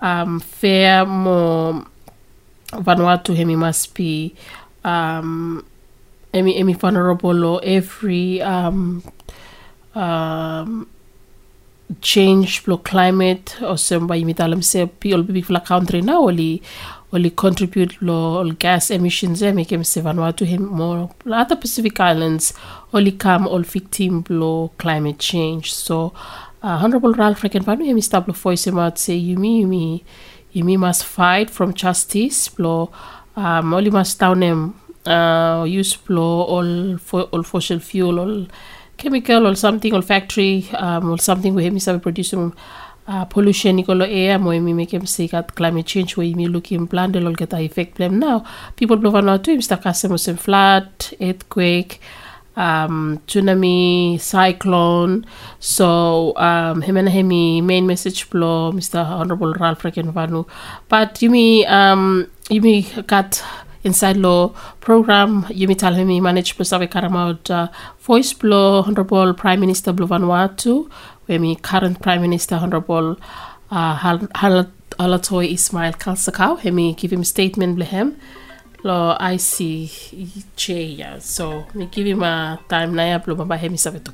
um, 0.00 0.40
fair 0.40 1.06
mo 1.06 1.84
Vanuatu 2.72 3.36
hemi 3.36 3.56
must 3.56 3.94
be 3.94 4.34
um, 4.84 5.64
emi 6.32 6.58
emi 6.60 6.74
law 7.22 7.58
every 7.58 8.40
um, 8.42 9.02
um, 9.94 10.88
change 12.00 12.64
blo 12.64 12.78
climate 12.78 13.56
o 13.62 13.76
semba 13.76 14.16
imitalam 14.16 14.62
se 14.62 14.86
bibi 14.86 15.42
fla 15.42 15.60
country 15.60 16.00
now 16.00 16.28
only 16.28 16.62
oli 17.12 17.30
contribute 17.30 17.96
lo 18.00 18.44
gas 18.58 18.90
emissions 18.90 19.42
e 19.42 19.52
make 19.52 19.72
him 19.72 19.82
se 19.82 20.00
Vanuatu 20.00 20.46
him 20.46 20.66
more? 20.66 21.10
Other 21.26 21.56
Pacific 21.56 21.98
Islands 21.98 22.54
oli 22.92 23.12
come 23.12 23.48
all 23.48 23.62
victim 23.62 24.20
blo 24.20 24.70
climate 24.78 25.18
change. 25.18 25.74
So 25.74 26.12
uh, 26.62 26.78
Honorable 26.82 27.12
Ralph 27.12 27.42
Regenvanu 27.42 27.84
him 27.84 28.00
stable 28.00 28.32
voice 28.32 28.66
him 28.66 28.78
out 28.78 28.98
say 28.98 29.18
yumi 29.18 29.62
yumi 29.62 30.02
yumi 30.54 30.78
must 30.78 31.04
fight 31.04 31.50
from 31.50 31.74
justice 31.74 32.48
blo 32.48 32.90
um, 33.36 33.74
oli 33.74 33.90
must 33.90 34.18
down 34.20 34.42
him 34.42 34.79
uh, 35.06 35.64
use 35.66 35.96
blo 35.96 36.42
all 36.42 36.98
fo- 36.98 37.28
all 37.32 37.42
fossil 37.42 37.78
fuel 37.78 38.18
all 38.20 38.46
chemical 38.96 39.46
or 39.46 39.54
something 39.54 39.94
or 39.94 40.02
factory 40.02 40.68
um, 40.74 41.10
or 41.10 41.18
something 41.18 41.54
where 41.54 41.70
mi 41.70 41.80
sabe 41.80 42.02
producing 42.02 42.52
uh, 43.08 43.24
pollution 43.24 43.78
ikolo 43.82 44.06
air 44.06 44.38
mo 44.38 44.50
mi 44.60 44.72
make 44.72 44.92
him 44.92 45.06
say 45.06 45.28
kat 45.28 45.54
climate 45.54 45.86
change 45.86 46.16
where 46.16 46.34
mi 46.36 46.46
look 46.46 46.70
in 46.72 46.86
plan 46.86 47.12
de 47.12 47.20
lol 47.20 47.34
get 47.34 47.54
effect 47.54 47.96
them 47.96 48.18
now 48.18 48.44
people 48.76 48.96
blow 48.96 49.20
now 49.20 49.36
to 49.36 49.52
him 49.52 49.62
sta 49.62 49.76
kasem 49.76 50.18
sem 50.18 50.36
flood 50.36 50.90
earthquake 51.20 52.00
um, 52.56 53.18
tsunami 53.26 54.20
cyclone 54.20 55.24
so 55.58 56.36
um, 56.36 56.82
him 56.82 56.96
and 56.96 57.08
hemi 57.08 57.60
main 57.60 57.86
message 57.86 58.28
blow 58.30 58.72
Mr. 58.72 59.04
Honorable 59.04 59.54
Ralph 59.54 59.82
Regenvanu 59.82 60.46
but 60.88 61.22
you 61.22 61.30
me 61.30 61.64
um, 61.66 62.26
you 62.50 62.60
me 62.60 62.82
got 63.06 63.42
inside 63.84 64.16
law 64.16 64.48
program 64.80 65.42
Yumi 65.44 65.76
Talhemi 65.76 66.20
managed 66.20 66.56
to 66.56 66.64
serve 66.64 66.82
Karamad 66.90 67.50
uh, 67.50 67.68
voice 68.00 68.32
blow 68.32 68.82
Honorable 68.82 69.32
Prime 69.34 69.60
Minister 69.60 69.92
Blue 69.92 70.06
Vanuatu 70.06 70.90
where 71.26 71.38
me 71.38 71.56
current 71.56 72.00
Prime 72.02 72.20
Minister 72.20 72.56
Honorable 72.56 73.16
uh, 73.70 73.94
Hal- 73.96 74.28
Halatoy 74.98 75.52
Ismail 75.52 75.92
Kalsakau 75.94 76.58
hemi 76.60 76.94
give 76.94 77.12
him 77.12 77.24
statement 77.24 77.78
blehem 77.78 78.16
lo 78.82 79.16
ICJ 79.20 80.98
yeah. 80.98 81.18
so 81.18 81.64
me 81.74 81.86
give 81.86 82.06
him 82.06 82.22
a 82.22 82.58
time 82.68 82.94
na 82.94 83.02
ya 83.04 83.18
blow 83.18 83.34
baba 83.34 83.56
hemi 83.56 83.76
sabetu 83.76 84.12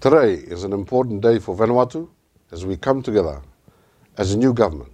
Today 0.00 0.34
is 0.34 0.62
an 0.62 0.72
important 0.72 1.22
day 1.22 1.40
for 1.40 1.56
Vanuatu 1.56 2.08
as 2.52 2.64
we 2.64 2.76
come 2.76 3.02
together 3.02 3.42
as 4.16 4.32
a 4.32 4.38
new 4.38 4.52
government 4.54 4.92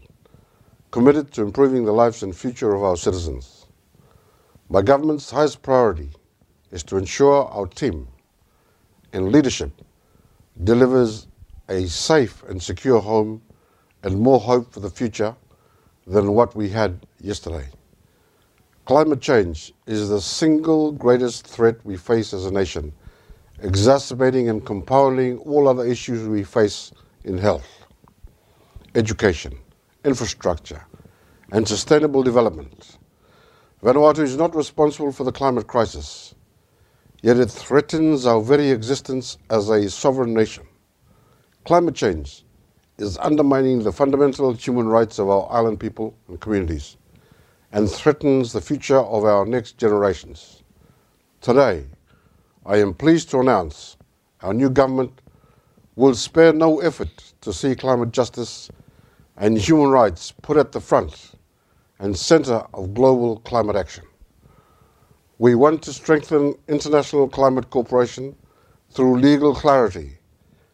committed 0.94 1.33
to 1.33 1.42
improving 1.42 1.85
the 1.85 1.90
lives 1.90 2.22
and 2.22 2.37
future 2.37 2.72
of 2.72 2.85
our 2.85 2.96
citizens. 2.96 3.66
My 4.68 4.80
government's 4.80 5.28
highest 5.28 5.61
priority 5.61 6.11
is 6.70 6.85
to 6.85 6.96
ensure 6.96 7.46
our 7.46 7.66
team 7.66 8.07
in 9.12 9.33
leadership 9.33 9.72
delivers 10.62 11.26
a 11.68 11.88
safe 11.88 12.44
and 12.44 12.62
secure 12.62 13.00
home 13.00 13.42
and 14.04 14.20
more 14.20 14.38
hope 14.38 14.72
for 14.72 14.78
the 14.78 14.88
future 14.88 15.35
than 16.07 16.30
what 16.30 16.54
we 16.54 16.68
had 16.68 17.04
yesterday. 17.20 17.66
Climate 18.85 19.20
change 19.20 19.72
is 19.88 20.11
the 20.11 20.20
single 20.20 20.92
greatest 20.92 21.44
threat 21.44 21.74
we 21.83 21.96
face 21.96 22.33
as 22.33 22.44
a 22.46 22.52
nation, 22.52 22.92
exacerbating 23.64 24.48
and 24.48 24.64
compounding 24.64 25.38
all 25.38 25.66
other 25.66 25.85
issues 25.85 26.28
we 26.28 26.44
face 26.44 26.92
in 27.24 27.37
health, 27.37 27.66
education, 28.94 29.59
infrastructure, 30.05 30.85
and 31.53 31.67
sustainable 31.67 32.23
development. 32.23 32.99
Vanuatu 33.83 34.21
is 34.21 34.37
not 34.37 34.55
responsible 34.55 35.12
for 35.12 35.25
the 35.25 35.33
climate 35.33 35.67
crisis, 35.67 36.35
yet 37.23 37.38
it 37.38 37.51
threatens 37.51 38.27
our 38.27 38.40
very 38.40 38.71
existence 38.71 39.38
as 39.51 39.69
a 39.69 39.90
sovereign 39.90 40.35
nation. 40.35 40.67
Climate 41.64 41.95
change 41.95 42.45
is 42.99 43.19
undermining 43.19 43.83
the 43.83 43.93
fundamental 43.93 44.53
human 44.53 44.87
rights 44.87 45.19
of 45.19 45.29
our 45.29 45.51
island 45.51 45.81
people 45.81 46.17
and 46.29 46.40
communities 46.40 46.97
and 47.73 47.90
threatens 47.90 48.53
the 48.53 48.61
future 48.61 49.01
of 49.01 49.25
our 49.25 49.45
next 49.45 49.79
generations. 49.79 50.62
Today, 51.40 51.87
I 52.64 52.77
am 52.77 52.95
pleased 52.95 53.31
to 53.31 53.40
announce 53.40 53.97
our 54.43 54.55
new 54.55 54.71
government 54.71 55.21
will 55.97 56.14
spare 56.14 56.53
no 56.53 56.81
effort 56.81 57.33
to 57.40 57.53
see 57.53 57.75
climate 57.75 58.12
justice 58.12 58.71
and 59.37 59.59
human 59.59 59.90
rights 59.90 60.33
put 60.42 60.57
at 60.57 60.73
the 60.73 60.81
front 60.81 61.33
and 61.99 62.16
center 62.16 62.64
of 62.75 62.94
global 62.94 63.38
climate 63.40 63.77
action. 63.77 64.05
We 65.38 65.55
want 65.55 65.83
to 65.83 65.92
strengthen 65.92 66.55
international 66.68 67.29
climate 67.29 67.70
cooperation 67.70 68.37
through 68.90 69.18
legal 69.18 69.55
clarity 69.55 70.18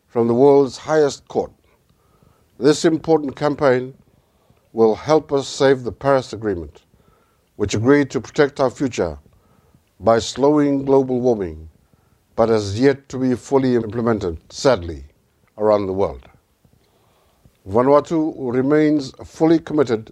from 0.06 0.28
the 0.28 0.34
world's 0.34 0.76
highest 0.76 1.26
court. 1.28 1.52
This 2.58 2.84
important 2.84 3.36
campaign 3.36 3.94
will 4.72 4.94
help 4.94 5.32
us 5.32 5.48
save 5.48 5.82
the 5.82 5.92
Paris 5.92 6.32
Agreement, 6.32 6.82
which 7.56 7.74
agreed 7.74 8.10
to 8.10 8.20
protect 8.20 8.60
our 8.60 8.70
future 8.70 9.18
by 9.98 10.18
slowing 10.18 10.84
global 10.84 11.20
warming, 11.20 11.68
but 12.36 12.48
has 12.48 12.78
yet 12.78 13.08
to 13.08 13.18
be 13.18 13.34
fully 13.34 13.74
implemented, 13.74 14.38
sadly, 14.52 15.04
around 15.58 15.86
the 15.86 15.92
world. 15.92 16.29
Vanuatu 17.70 18.34
remains 18.52 19.12
fully 19.24 19.60
committed 19.60 20.10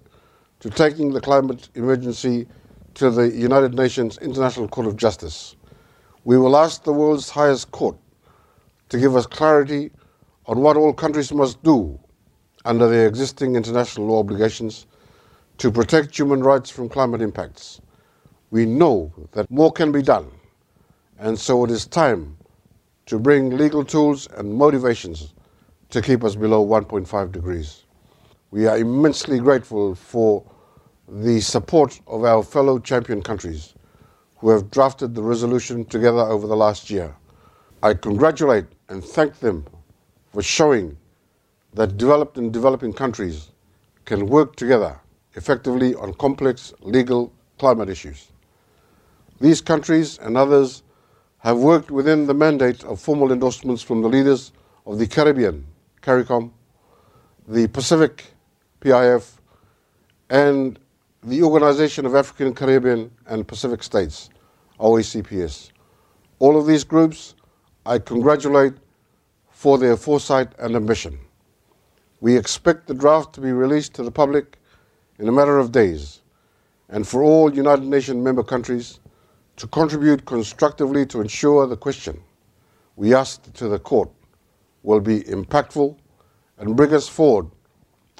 to 0.60 0.70
taking 0.70 1.10
the 1.10 1.20
climate 1.20 1.68
emergency 1.74 2.46
to 2.94 3.10
the 3.10 3.30
United 3.30 3.74
Nations 3.74 4.16
International 4.18 4.68
Court 4.68 4.86
of 4.86 4.96
Justice. 4.96 5.56
We 6.22 6.38
will 6.38 6.56
ask 6.56 6.84
the 6.84 6.92
world's 6.92 7.28
highest 7.30 7.72
court 7.72 7.96
to 8.90 8.98
give 8.98 9.16
us 9.16 9.26
clarity 9.26 9.90
on 10.46 10.60
what 10.60 10.76
all 10.76 10.92
countries 10.92 11.32
must 11.32 11.60
do 11.64 11.98
under 12.64 12.88
their 12.88 13.08
existing 13.08 13.56
international 13.56 14.06
law 14.06 14.20
obligations 14.20 14.86
to 15.56 15.72
protect 15.72 16.16
human 16.16 16.44
rights 16.44 16.70
from 16.70 16.88
climate 16.88 17.20
impacts. 17.20 17.80
We 18.52 18.66
know 18.66 19.12
that 19.32 19.50
more 19.50 19.72
can 19.72 19.90
be 19.90 20.02
done, 20.02 20.30
and 21.18 21.36
so 21.36 21.64
it 21.64 21.72
is 21.72 21.88
time 21.88 22.36
to 23.06 23.18
bring 23.18 23.56
legal 23.56 23.84
tools 23.84 24.28
and 24.36 24.54
motivations 24.54 25.34
to 25.90 26.02
keep 26.02 26.22
us 26.22 26.36
below 26.36 26.66
1.5 26.66 27.32
degrees. 27.32 27.84
We 28.50 28.66
are 28.66 28.78
immensely 28.78 29.38
grateful 29.38 29.94
for 29.94 30.44
the 31.08 31.40
support 31.40 32.00
of 32.06 32.24
our 32.24 32.42
fellow 32.42 32.78
champion 32.78 33.22
countries 33.22 33.74
who 34.38 34.50
have 34.50 34.70
drafted 34.70 35.14
the 35.14 35.22
resolution 35.22 35.84
together 35.84 36.20
over 36.20 36.46
the 36.46 36.56
last 36.56 36.90
year. 36.90 37.14
I 37.82 37.94
congratulate 37.94 38.66
and 38.88 39.02
thank 39.02 39.38
them 39.40 39.64
for 40.32 40.42
showing 40.42 40.96
that 41.74 41.96
developed 41.96 42.36
and 42.36 42.52
developing 42.52 42.92
countries 42.92 43.50
can 44.04 44.26
work 44.26 44.56
together 44.56 45.00
effectively 45.34 45.94
on 45.94 46.12
complex 46.14 46.74
legal 46.80 47.32
climate 47.58 47.88
issues. 47.88 48.28
These 49.40 49.60
countries 49.60 50.18
and 50.18 50.36
others 50.36 50.82
have 51.38 51.58
worked 51.58 51.90
within 51.90 52.26
the 52.26 52.34
mandate 52.34 52.84
of 52.84 53.00
formal 53.00 53.32
endorsements 53.32 53.82
from 53.82 54.02
the 54.02 54.08
leaders 54.08 54.52
of 54.86 54.98
the 54.98 55.06
Caribbean, 55.06 55.66
CARICOM, 56.08 56.50
the 57.48 57.68
Pacific, 57.68 58.24
PIF, 58.80 59.40
and 60.30 60.78
the 61.22 61.42
Organization 61.42 62.06
of 62.06 62.14
African, 62.14 62.54
Caribbean, 62.54 63.10
and 63.26 63.46
Pacific 63.46 63.82
States, 63.82 64.30
OACPS. 64.80 65.70
All 66.38 66.58
of 66.58 66.66
these 66.66 66.82
groups 66.82 67.34
I 67.84 67.98
congratulate 67.98 68.72
for 69.50 69.76
their 69.76 69.98
foresight 69.98 70.48
and 70.58 70.76
ambition. 70.76 71.18
We 72.22 72.38
expect 72.38 72.86
the 72.86 72.94
draft 72.94 73.34
to 73.34 73.42
be 73.42 73.52
released 73.52 73.92
to 73.96 74.02
the 74.02 74.10
public 74.10 74.56
in 75.18 75.28
a 75.28 75.32
matter 75.32 75.58
of 75.58 75.72
days, 75.72 76.22
and 76.88 77.06
for 77.06 77.22
all 77.22 77.54
United 77.54 77.84
Nations 77.84 78.24
member 78.24 78.42
countries 78.42 78.98
to 79.56 79.66
contribute 79.66 80.24
constructively 80.24 81.04
to 81.04 81.20
ensure 81.20 81.66
the 81.66 81.76
question 81.76 82.22
we 82.96 83.14
asked 83.14 83.52
to 83.52 83.68
the 83.68 83.78
court 83.78 84.08
will 84.88 85.00
be 85.00 85.20
impactful 85.24 85.94
and 86.56 86.74
bring 86.74 86.94
us 86.94 87.06
forward 87.06 87.46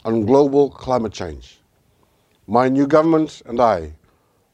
on 0.05 0.27
global 0.27 0.69
climate 0.69 1.15
change. 1.15 1.61
My 2.47 2.69
new 2.69 2.87
government 2.87 3.41
and 3.47 3.59
I 3.59 3.95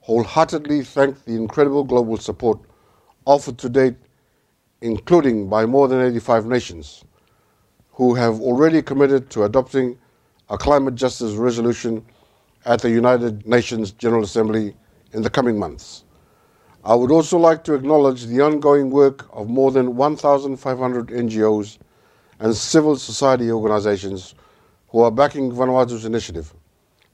wholeheartedly 0.03 0.85
thank 0.85 1.25
the 1.25 1.35
incredible 1.35 1.83
global 1.83 2.17
support 2.17 2.61
offered 3.25 3.59
to 3.59 3.69
date, 3.69 3.97
including 4.81 5.49
by 5.49 5.67
more 5.67 5.89
than 5.89 6.01
85 6.01 6.47
nations, 6.47 7.05
who 7.91 8.15
have 8.15 8.41
already 8.41 8.81
committed 8.81 9.29
to 9.31 9.43
adopting 9.43 9.99
a 10.51 10.57
climate 10.57 10.95
justice 10.95 11.35
resolution 11.35 12.05
at 12.65 12.81
the 12.81 12.91
United 12.91 13.45
Nations 13.45 13.91
General 13.91 14.23
Assembly 14.23 14.77
in 15.15 15.23
the 15.23 15.31
coming 15.31 15.59
months. 15.59 16.05
I 16.85 16.95
would 16.95 17.11
also 17.11 17.39
like 17.39 17.65
to 17.65 17.75
acknowledge 17.75 18.27
the 18.27 18.41
ongoing 18.41 18.91
work 18.91 19.27
of 19.33 19.49
more 19.49 19.73
than 19.73 19.97
1,500 19.97 21.09
NGOs 21.09 21.79
and 22.45 22.55
civil 22.55 22.95
society 22.95 23.51
organizations 23.51 24.35
who 24.89 25.01
are 25.01 25.11
backing 25.11 25.51
Vanuatu's 25.51 26.05
initiative 26.05 26.53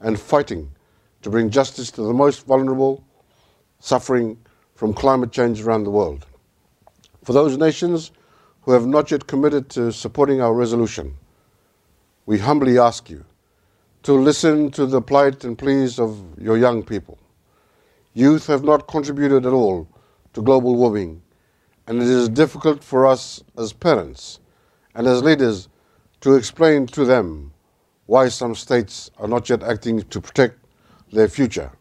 and 0.01 0.19
fighting 0.19 0.69
to 1.21 1.29
bring 1.29 1.49
justice 1.49 1.89
to 1.89 2.01
the 2.01 2.11
most 2.11 2.45
vulnerable 2.45 3.01
suffering 3.79 4.37
from 4.75 4.93
climate 4.93 5.31
change 5.31 5.61
around 5.61 5.85
the 5.85 5.89
world. 5.89 6.25
For 7.23 7.31
those 7.31 7.57
nations 7.57 8.11
who 8.63 8.73
have 8.73 8.85
not 8.85 9.09
yet 9.09 9.25
committed 9.25 9.69
to 9.69 9.93
supporting 9.93 10.41
our 10.41 10.53
resolution, 10.53 11.15
we 12.25 12.37
humbly 12.37 12.77
ask 12.77 13.09
you 13.09 13.23
to 14.03 14.11
listen 14.11 14.69
to 14.71 14.85
the 14.85 15.01
plight 15.01 15.45
and 15.45 15.57
pleas 15.57 15.97
of 15.97 16.21
your 16.41 16.57
young 16.57 16.83
people. 16.83 17.17
Youth 18.13 18.47
have 18.47 18.65
not 18.65 18.85
contributed 18.85 19.45
at 19.45 19.53
all 19.53 19.87
to 20.33 20.41
global 20.41 20.75
warming, 20.75 21.21
and 21.87 22.01
it 22.01 22.09
is 22.09 22.27
difficult 22.27 22.83
for 22.83 23.07
us 23.07 23.41
as 23.57 23.71
parents 23.71 24.40
and 24.95 25.07
as 25.07 25.23
leaders 25.23 25.69
to 26.21 26.35
explain 26.35 26.85
to 26.87 27.05
them 27.05 27.51
why 28.05 28.27
some 28.27 28.55
states 28.55 29.09
are 29.17 29.27
not 29.27 29.49
yet 29.49 29.63
acting 29.63 30.01
to 30.03 30.21
protect 30.21 30.57
their 31.11 31.27
future. 31.27 31.71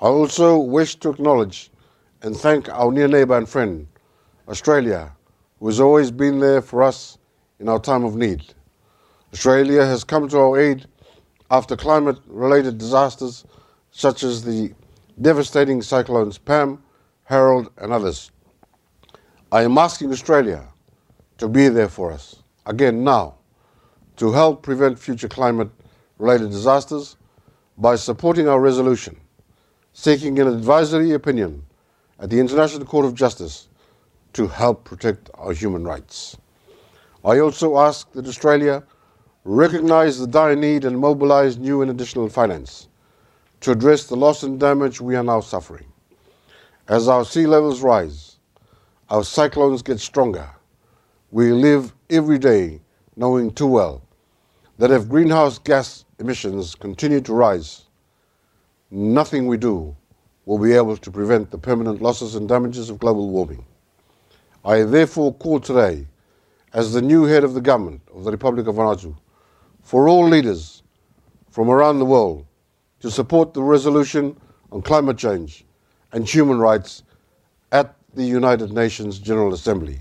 I 0.00 0.06
also 0.06 0.58
wish 0.58 0.96
to 0.96 1.10
acknowledge 1.10 1.70
and 2.22 2.36
thank 2.36 2.68
our 2.68 2.92
near 2.92 3.08
neighbour 3.08 3.36
and 3.36 3.48
friend, 3.48 3.86
Australia, 4.48 5.12
who 5.58 5.66
has 5.66 5.80
always 5.80 6.10
been 6.10 6.38
there 6.38 6.60
for 6.60 6.82
us 6.82 7.18
in 7.60 7.68
our 7.68 7.80
time 7.80 8.04
of 8.04 8.16
need. 8.16 8.42
Australia 9.32 9.84
has 9.84 10.04
come 10.04 10.28
to 10.28 10.38
our 10.38 10.58
aid 10.58 10.86
after 11.50 11.76
climate 11.76 12.18
related 12.26 12.78
disasters 12.78 13.44
such 13.90 14.22
as 14.22 14.44
the 14.44 14.72
devastating 15.20 15.82
cyclones 15.82 16.38
Pam, 16.38 16.82
Harold, 17.24 17.70
and 17.78 17.92
others. 17.92 18.30
I 19.50 19.62
am 19.62 19.78
asking 19.78 20.10
Australia 20.12 20.66
to 21.42 21.48
be 21.48 21.68
there 21.68 21.88
for 21.88 22.12
us, 22.12 22.36
again 22.66 23.02
now, 23.02 23.34
to 24.14 24.30
help 24.30 24.62
prevent 24.62 24.96
future 24.96 25.26
climate 25.26 25.68
related 26.18 26.52
disasters 26.52 27.16
by 27.76 27.96
supporting 27.96 28.46
our 28.46 28.60
resolution, 28.60 29.20
seeking 29.92 30.38
an 30.38 30.46
advisory 30.46 31.10
opinion 31.14 31.60
at 32.20 32.30
the 32.30 32.38
International 32.38 32.86
Court 32.86 33.06
of 33.06 33.16
Justice 33.16 33.66
to 34.34 34.46
help 34.46 34.84
protect 34.84 35.30
our 35.34 35.52
human 35.52 35.82
rights. 35.82 36.36
I 37.24 37.40
also 37.40 37.76
ask 37.76 38.12
that 38.12 38.28
Australia 38.28 38.84
recognize 39.42 40.20
the 40.20 40.28
dire 40.28 40.54
need 40.54 40.84
and 40.84 40.96
mobilize 40.96 41.58
new 41.58 41.82
and 41.82 41.90
additional 41.90 42.28
finance 42.28 42.86
to 43.62 43.72
address 43.72 44.04
the 44.04 44.14
loss 44.14 44.44
and 44.44 44.60
damage 44.60 45.00
we 45.00 45.16
are 45.16 45.24
now 45.24 45.40
suffering. 45.40 45.86
As 46.86 47.08
our 47.08 47.24
sea 47.24 47.48
levels 47.48 47.80
rise, 47.80 48.36
our 49.10 49.24
cyclones 49.24 49.82
get 49.82 49.98
stronger, 49.98 50.48
we 51.32 51.50
live 51.50 51.94
every 52.10 52.38
day 52.38 52.78
knowing 53.16 53.50
too 53.50 53.66
well 53.66 54.02
that 54.76 54.90
if 54.90 55.08
greenhouse 55.08 55.58
gas 55.58 56.04
emissions 56.18 56.74
continue 56.74 57.22
to 57.22 57.32
rise, 57.32 57.86
nothing 58.90 59.46
we 59.46 59.56
do 59.56 59.96
will 60.44 60.58
be 60.58 60.74
able 60.74 60.94
to 60.94 61.10
prevent 61.10 61.50
the 61.50 61.56
permanent 61.56 62.02
losses 62.02 62.34
and 62.34 62.50
damages 62.50 62.90
of 62.90 62.98
global 62.98 63.30
warming. 63.30 63.64
I 64.62 64.82
therefore 64.82 65.32
call 65.32 65.58
today, 65.58 66.06
as 66.74 66.92
the 66.92 67.00
new 67.00 67.24
head 67.24 67.44
of 67.44 67.54
the 67.54 67.62
government 67.62 68.02
of 68.14 68.24
the 68.24 68.30
Republic 68.30 68.66
of 68.66 68.74
Vanuatu, 68.74 69.16
for 69.80 70.08
all 70.08 70.28
leaders 70.28 70.82
from 71.50 71.70
around 71.70 71.98
the 71.98 72.04
world 72.04 72.44
to 73.00 73.10
support 73.10 73.54
the 73.54 73.62
resolution 73.62 74.36
on 74.70 74.82
climate 74.82 75.16
change 75.16 75.64
and 76.12 76.28
human 76.28 76.58
rights 76.58 77.04
at 77.72 77.94
the 78.12 78.22
United 78.22 78.70
Nations 78.70 79.18
General 79.18 79.54
Assembly. 79.54 79.98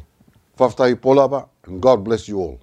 And 1.66 1.82
God 1.82 2.03
bless 2.03 2.28
you 2.28 2.38
all. 2.38 2.59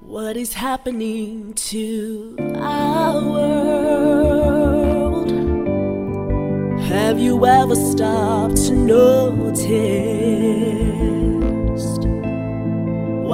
What 0.00 0.38
is 0.38 0.54
happening 0.54 1.52
to 1.54 2.36
our 2.56 3.22
world? 3.22 5.30
Have 6.80 7.18
you 7.18 7.44
ever 7.44 7.76
stopped 7.76 8.56
to 8.68 8.72
notice? 8.72 9.56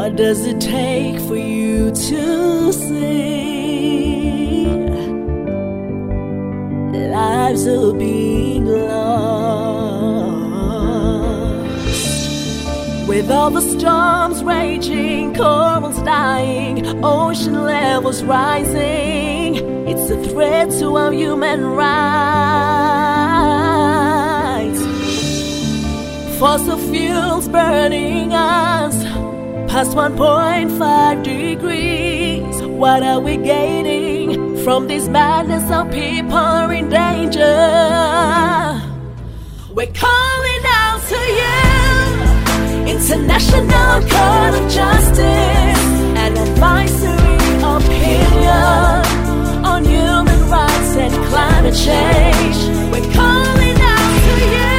What 0.02 0.16
does 0.16 0.44
it 0.46 0.60
take 0.60 1.20
for 1.28 1.36
you 1.36 1.92
to 1.92 2.72
see? 2.72 4.66
Lives 7.08 7.68
are 7.68 7.92
being 7.94 8.66
lost. 8.66 8.88
With 13.06 13.30
all 13.30 13.52
the 13.52 13.60
storms 13.60 14.42
raging, 14.42 15.34
corals 15.36 16.02
dying, 16.02 16.84
ocean 17.04 17.62
levels 17.62 18.24
rising, 18.24 19.54
it's 19.86 20.10
a 20.10 20.20
threat 20.30 20.70
to 20.80 20.96
our 20.96 21.12
human 21.12 21.64
rights. 21.64 21.92
Fossil 26.40 26.78
fuels 26.90 27.46
burning 27.48 28.32
us 28.32 29.01
past 29.72 29.96
1.5 29.96 31.22
degrees. 31.24 32.62
What 32.62 33.02
are 33.02 33.20
we 33.20 33.38
gaining 33.38 34.62
from 34.64 34.86
this 34.86 35.08
madness 35.08 35.64
of 35.70 35.90
people 35.90 36.68
in 36.78 36.90
danger? 36.90 37.40
We're 39.76 39.94
calling 40.06 40.62
out 40.82 41.00
to 41.12 41.20
you. 41.40 41.60
International 42.94 43.96
Court 44.12 44.52
of 44.60 44.64
Justice, 44.78 45.82
an 46.24 46.36
advisory 46.36 47.36
opinion 47.76 49.00
on 49.64 49.86
human 49.86 50.40
rights 50.50 50.92
and 51.04 51.14
climate 51.30 51.78
change. 51.88 52.58
We're 52.92 53.10
calling 53.20 53.78
out 53.96 54.12
to 54.26 54.34
you, 54.54 54.74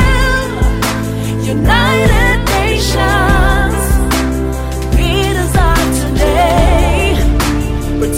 United 1.55 2.37
Nations, 2.45 3.32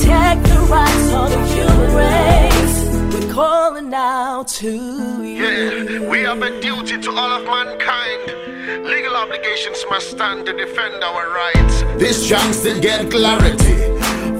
protect 0.05 0.43
the 0.43 0.59
rights 0.69 1.11
of 1.13 1.29
the 1.31 1.41
human 1.53 1.95
race. 1.95 2.77
We're 3.13 3.33
calling 3.33 3.93
out 3.93 4.47
to 4.59 4.71
you. 4.71 5.23
Yeah, 5.23 6.09
we 6.09 6.19
have 6.21 6.41
a 6.41 6.61
duty 6.61 6.97
to 7.01 7.11
all 7.11 7.31
of 7.39 7.45
mankind. 7.45 8.85
Legal 8.85 9.15
obligations 9.15 9.83
must 9.89 10.11
stand 10.11 10.45
to 10.45 10.53
defend 10.53 11.03
our 11.03 11.29
rights. 11.29 11.81
This 11.97 12.27
chance 12.27 12.61
to 12.63 12.79
get 12.79 13.09
clarity 13.09 13.77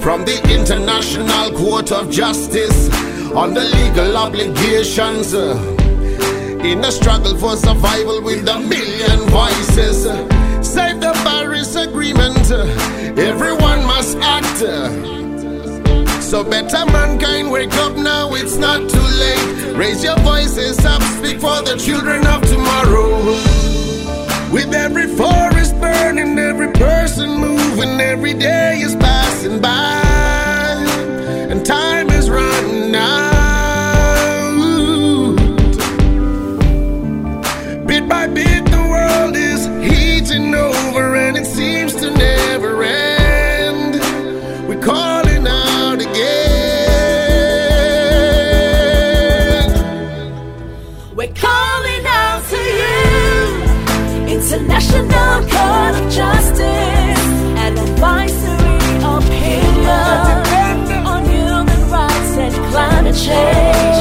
from 0.00 0.24
the 0.24 0.38
International 0.54 1.50
Court 1.50 1.90
of 1.90 2.10
Justice 2.10 2.88
on 3.34 3.54
the 3.54 3.64
legal 3.64 4.16
obligations 4.16 5.34
uh, 5.34 5.56
in 6.62 6.84
a 6.84 6.92
struggle 6.92 7.36
for 7.36 7.56
survival 7.56 8.22
with 8.22 8.46
a 8.48 8.58
million 8.60 9.18
voices. 9.30 10.04
Save 10.62 11.00
the 11.00 11.12
Paris 11.24 11.74
Agreement. 11.74 12.50
Everyone 13.18 13.84
must 13.84 14.16
act. 14.18 15.25
So 16.26 16.42
better 16.42 16.84
mankind 16.86 17.48
wake 17.52 17.72
up 17.74 17.96
now, 17.96 18.34
it's 18.34 18.56
not 18.56 18.80
too 18.90 19.08
late. 19.22 19.76
Raise 19.76 20.02
your 20.02 20.18
voices 20.20 20.84
up, 20.84 21.00
speak 21.18 21.40
for 21.40 21.62
the 21.62 21.76
children 21.78 22.26
of 22.26 22.42
tomorrow. 22.42 23.22
With 24.52 24.74
every 24.74 25.06
forest 25.06 25.78
burning, 25.80 26.36
every 26.36 26.72
person 26.72 27.30
moving, 27.30 28.00
every 28.00 28.34
day 28.34 28.80
is 28.80 28.96
passing 28.96 29.60
by. 29.60 30.02
And 31.48 31.64
time 31.64 32.10
is 32.10 32.28
running 32.28 32.96
out. 32.96 33.36
Bit 37.86 38.08
by 38.08 38.26
bit, 38.26 38.55
Of 54.98 56.10
Justice 56.10 57.20
advisory 57.58 58.78
opinion 59.04 61.06
on 61.06 61.22
human 61.26 61.90
rights 61.90 62.38
and 62.38 62.54
climate 62.72 63.14
change. 63.14 63.95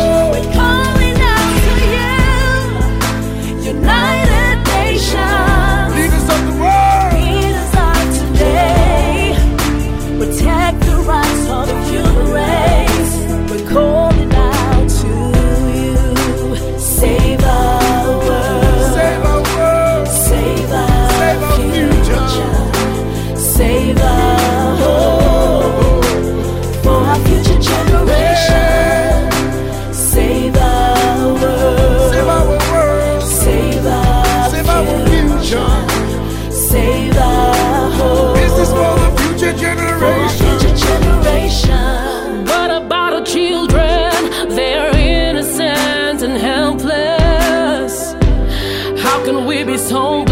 can 49.25 49.45
we 49.47 49.63
be 49.63 49.75
so 49.75 50.24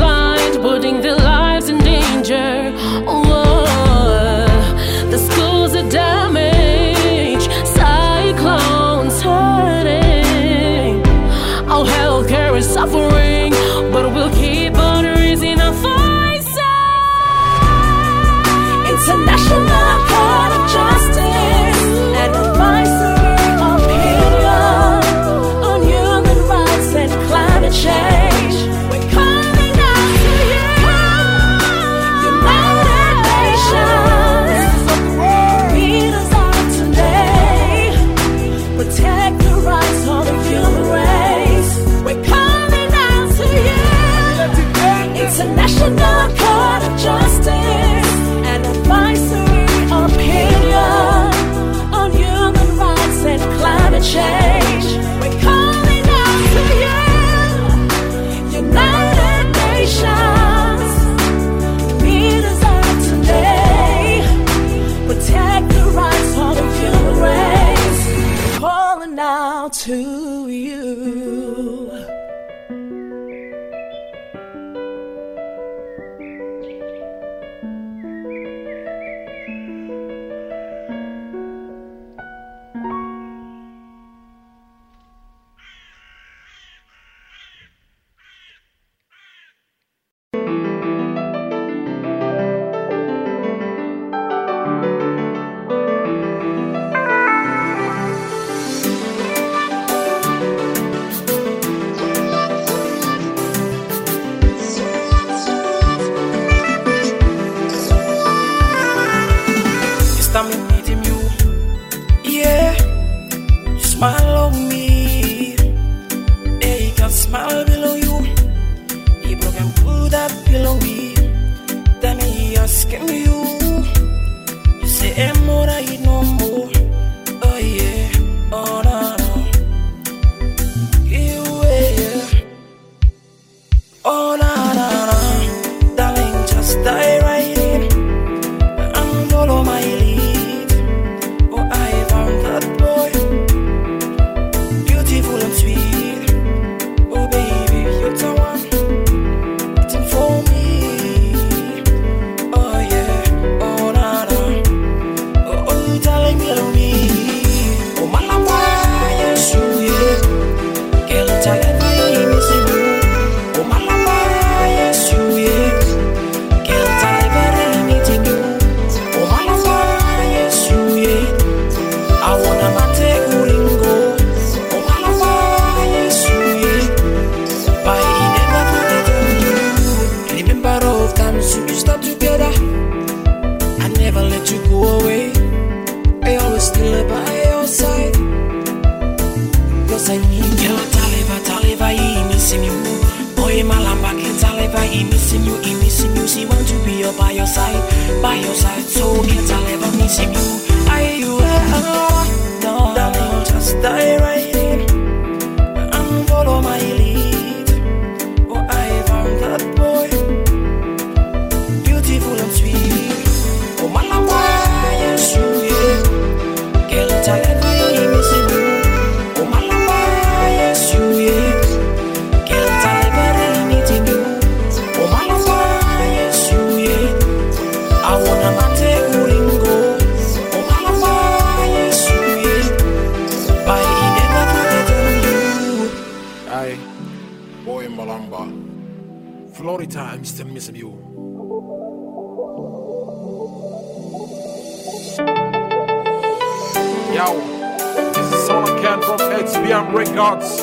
gods. 250.14 250.60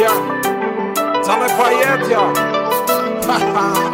Yeah. 0.00 0.16
Tell 1.24 1.38
me 1.40 1.48
quiet. 1.54 2.00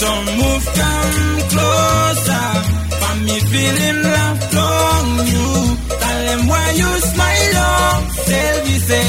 Some 0.00 0.26
move 0.40 0.64
come 0.78 1.40
closer. 1.52 2.48
For 3.00 3.14
me 3.26 3.36
feeling 3.52 3.98
love 4.16 4.40
from 4.52 5.04
you. 5.32 5.48
Tell 6.02 6.20
them 6.28 6.42
why 6.50 6.66
you 6.80 6.90
smile, 7.10 7.52
oh. 7.56 7.96
Tell 8.30 8.56
me 8.66 8.74
say 8.88 9.06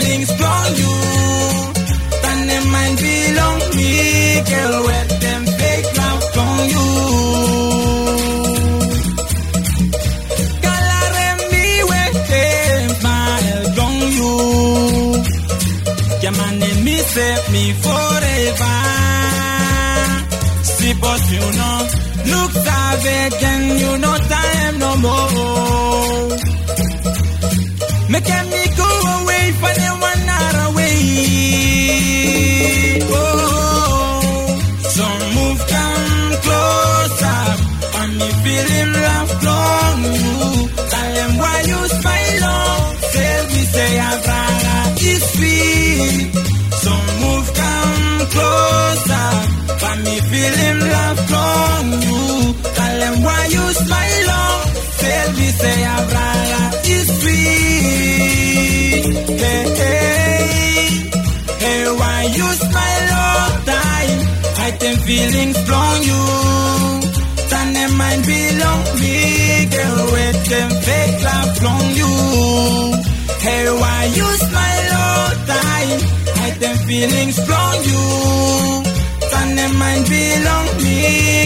feelings 0.00 0.30
from 0.38 0.64
you. 0.80 0.94
And 2.28 2.50
them 2.50 2.64
mind 2.70 2.96
belong 2.98 3.60
me, 3.76 3.92
girl. 4.50 4.84
Where 4.86 5.06
them 5.24 5.42
fake 5.60 5.88
love 5.98 6.24
from 6.34 6.58
you. 6.72 6.86
Yeah, 16.22 16.30
man, 16.38 16.62
and 16.62 16.84
me 16.84 16.96
me 17.54 17.64
forever. 17.84 18.76
See, 20.74 20.94
but 21.02 21.22
you 21.34 21.44
know, 21.58 21.78
look 22.32 22.52
savage 22.66 23.42
and 23.52 23.80
you 23.82 23.92
know 24.02 24.16
time 24.34 24.78
no 24.78 24.90
more. 24.96 25.36
Make 28.08 28.55
feelings 65.06 65.58
from 65.68 65.94
you. 66.08 66.22
Turn 67.50 67.68
them 67.78 67.92
mind 67.96 68.22
belong 68.26 68.82
me. 69.00 69.16
Girl, 69.74 69.98
with 70.14 70.40
them 70.52 70.70
fake 70.86 71.18
love 71.28 71.50
from 71.62 71.82
you. 72.00 72.12
Hey, 73.46 73.64
why 73.80 74.00
you 74.18 74.28
smile 74.46 74.90
all 75.06 75.30
time? 75.54 76.00
Hide 76.38 76.58
them 76.64 76.76
feelings 76.88 77.36
from 77.46 77.74
you. 77.90 78.04
Turn 79.30 79.48
them 79.58 79.72
mind 79.82 80.04
belong 80.14 80.66
me. 80.82 80.98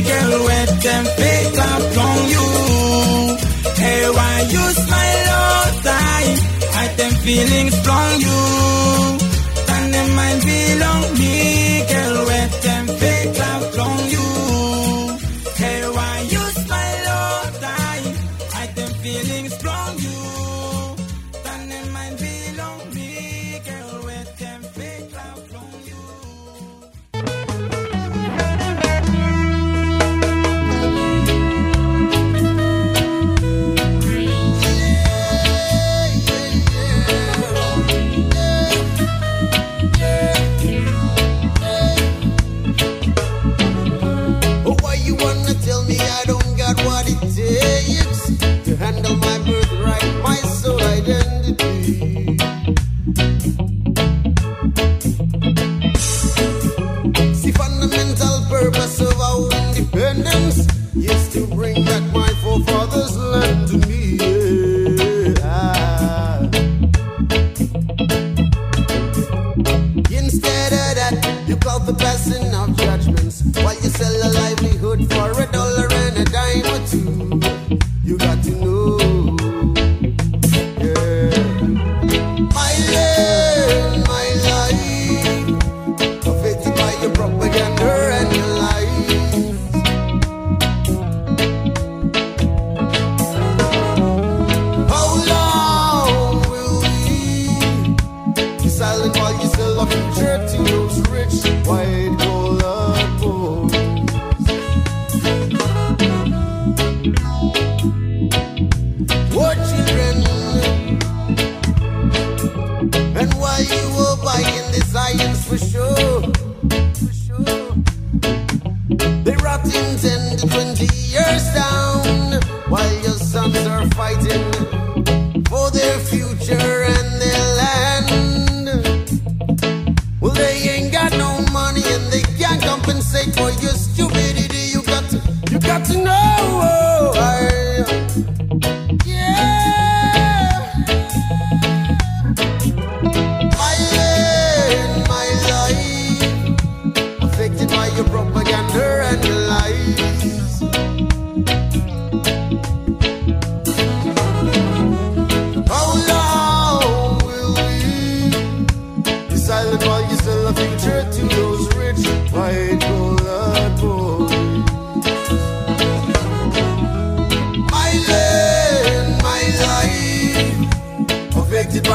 Girl, 0.09 0.33
with 0.49 0.73
them 0.85 1.05
fake 1.21 1.55
love 1.63 1.85
from 1.97 2.19
you. 2.35 2.47
Hey, 3.83 4.03
why 4.17 4.35
you 4.55 4.65
smile 4.85 5.29
all 5.45 5.69
time? 5.93 6.37
Hide 6.77 6.95
them 7.01 7.13
feelings 7.27 7.77
from 7.85 8.11
you. 8.27 8.41
Turn 9.69 9.87
them 9.95 10.09
mind 10.17 10.41
belong 10.49 11.05
me. 11.21 11.37
Girl, 11.93 12.10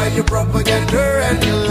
by 0.06 0.12
your 0.12 0.24
propaganda 0.24 1.02
and 1.30 1.65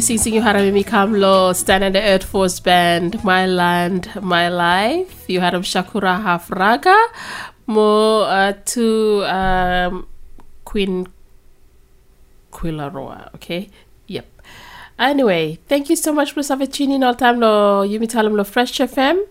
Sing 0.00 0.32
you 0.32 0.40
had 0.40 0.54
a 0.54 0.60
Mimi 0.60 0.84
Kamlo, 0.84 1.54
Standing 1.54 1.92
the 1.92 2.00
Earth 2.02 2.24
Force 2.24 2.60
Band, 2.60 3.22
My 3.24 3.46
Land, 3.46 4.08
My 4.22 4.48
Life. 4.48 5.28
You 5.28 5.40
had 5.40 5.54
Shakura 5.54 6.22
Hafraga, 6.22 6.96
Mo 7.66 8.20
uh, 8.20 8.52
to 8.66 9.24
um, 9.24 10.06
Queen 10.64 11.08
Quillaroa, 12.52 13.34
okay? 13.34 13.70
Yep. 14.06 14.26
Anyway, 14.98 15.58
thank 15.66 15.90
you 15.90 15.96
so 15.96 16.12
much 16.12 16.32
for 16.32 16.42
tuning 16.66 16.96
in 16.96 17.02
all 17.04 17.14
time 17.14 17.40
lo 17.40 17.86
Yumi 17.86 18.08
Talam 18.08 18.36
lo 18.36 18.44
Fresh 18.44 18.78
FM. 18.78 19.24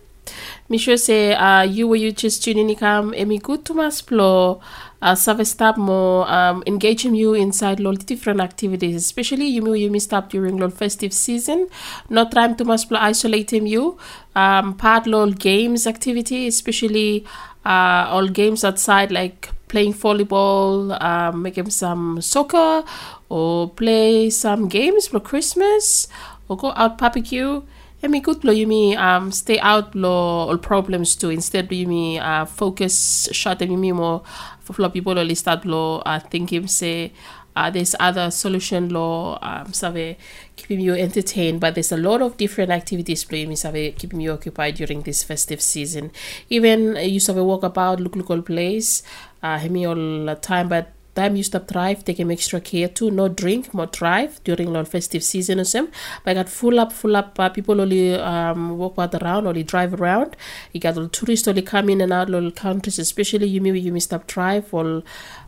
Sure 0.77 0.97
say 0.97 1.33
uh, 1.33 1.61
you 1.63 1.87
were 1.87 1.95
you 1.95 2.11
just 2.11 2.43
tuning 2.43 2.69
in 2.69 2.75
emi 2.75 3.41
good 3.41 3.63
to 3.65 3.73
mas 3.73 4.01
plo 4.01 4.59
uh, 5.01 5.15
service 5.15 5.53
tab 5.55 5.77
mo 5.77 6.23
um, 6.23 6.63
engaging 6.67 7.15
you 7.15 7.33
inside 7.33 7.79
lol 7.79 7.95
different 7.95 8.41
activities 8.41 8.95
especially 8.95 9.47
you 9.47 9.61
may 9.61 9.79
you 9.79 9.89
missed 9.89 10.13
up 10.13 10.29
during 10.29 10.57
lol 10.57 10.69
festive 10.69 11.13
season. 11.13 11.67
Not 12.09 12.31
time 12.31 12.55
to 12.57 12.65
mas 12.65 12.85
plo 12.85 12.97
isolating 12.97 13.67
you 13.67 13.97
um, 14.35 14.73
part 14.75 15.07
lol 15.07 15.31
games 15.31 15.87
activity 15.87 16.47
especially 16.47 17.25
uh, 17.65 18.07
all 18.09 18.27
games 18.27 18.63
outside 18.63 19.11
like 19.11 19.49
playing 19.67 19.93
volleyball 19.93 20.99
um, 21.01 21.41
making 21.41 21.69
some 21.69 22.21
soccer 22.21 22.83
or 23.29 23.69
play 23.69 24.29
some 24.29 24.67
games 24.67 25.07
for 25.07 25.19
Christmas 25.19 26.07
or 26.47 26.57
go 26.57 26.71
out 26.75 26.97
barbecue 26.97 27.61
Emi 28.03 28.21
good 28.21 28.43
lo 28.43 28.53
yumi 28.53 28.95
um 28.95 29.31
stay 29.31 29.59
out 29.59 29.95
lo 29.95 30.49
all 30.49 30.57
problems 30.57 31.15
too. 31.15 31.31
Instead 31.31 31.67
yumi 31.69 32.19
uh 32.21 32.45
focus 32.45 33.27
shut 33.31 33.59
shot 33.59 33.59
yumi 33.59 33.93
mo 33.93 34.23
for 34.61 34.89
people 34.89 35.13
lo 35.13 35.33
start 35.33 35.65
lo 35.65 35.99
uh 36.05 36.19
thinking 36.19 36.67
say 36.67 37.11
uh, 37.57 37.71
there's 37.71 37.95
other 37.99 38.29
solution 38.29 38.89
law 38.89 39.39
um, 39.41 39.73
save 39.73 40.15
keeping 40.55 40.79
you 40.79 40.93
entertained. 40.93 41.59
But 41.59 41.73
there's 41.73 41.91
a 41.91 41.97
lot 41.97 42.21
of 42.21 42.37
different 42.37 42.69
activities 42.69 43.23
playing 43.23 43.55
save 43.55 43.95
keeping 43.97 44.21
you 44.21 44.31
occupied 44.31 44.75
during 44.75 45.01
this 45.01 45.23
festive 45.23 45.59
season. 45.59 46.11
Even 46.51 46.95
uh, 46.95 46.99
you 46.99 47.19
save 47.19 47.37
walk 47.37 47.63
about 47.63 47.99
look 47.99 48.15
look 48.15 48.29
all 48.29 48.43
place 48.43 49.01
uh, 49.41 49.57
me 49.69 49.87
all 49.87 49.95
the 49.95 50.35
time. 50.35 50.69
But 50.69 50.93
time 51.19 51.35
you 51.35 51.43
stop 51.43 51.65
drive, 51.75 52.03
take 52.05 52.19
him 52.19 52.31
extra 52.35 52.59
care 52.69 52.87
too 52.87 53.09
no 53.19 53.25
drink 53.41 53.73
more 53.73 53.89
drive 53.99 54.39
during 54.43 54.71
long 54.75 54.85
festive 54.85 55.23
season 55.23 55.59
or 55.63 55.67
some 55.73 55.87
but 56.23 56.31
I 56.31 56.33
got 56.35 56.49
full 56.49 56.79
up 56.83 56.91
full 56.93 57.15
up 57.21 57.39
uh, 57.39 57.49
people 57.57 57.81
only 57.85 58.03
um 58.33 58.77
walk 58.81 58.95
out 59.03 59.15
around 59.21 59.47
only 59.51 59.63
drive 59.73 59.93
around 59.99 60.35
you 60.73 60.79
got 60.79 60.97
all 60.97 61.09
tourists 61.19 61.47
only 61.47 61.63
come 61.73 61.89
in 61.89 62.01
and 62.01 62.13
out 62.13 62.29
little 62.29 62.55
countries 62.65 62.99
especially 62.99 63.47
you 63.47 63.61
maybe 63.61 63.79
you 63.87 63.91
missed 63.91 64.09
stop 64.11 64.27
drive 64.27 64.73
all 64.73 65.01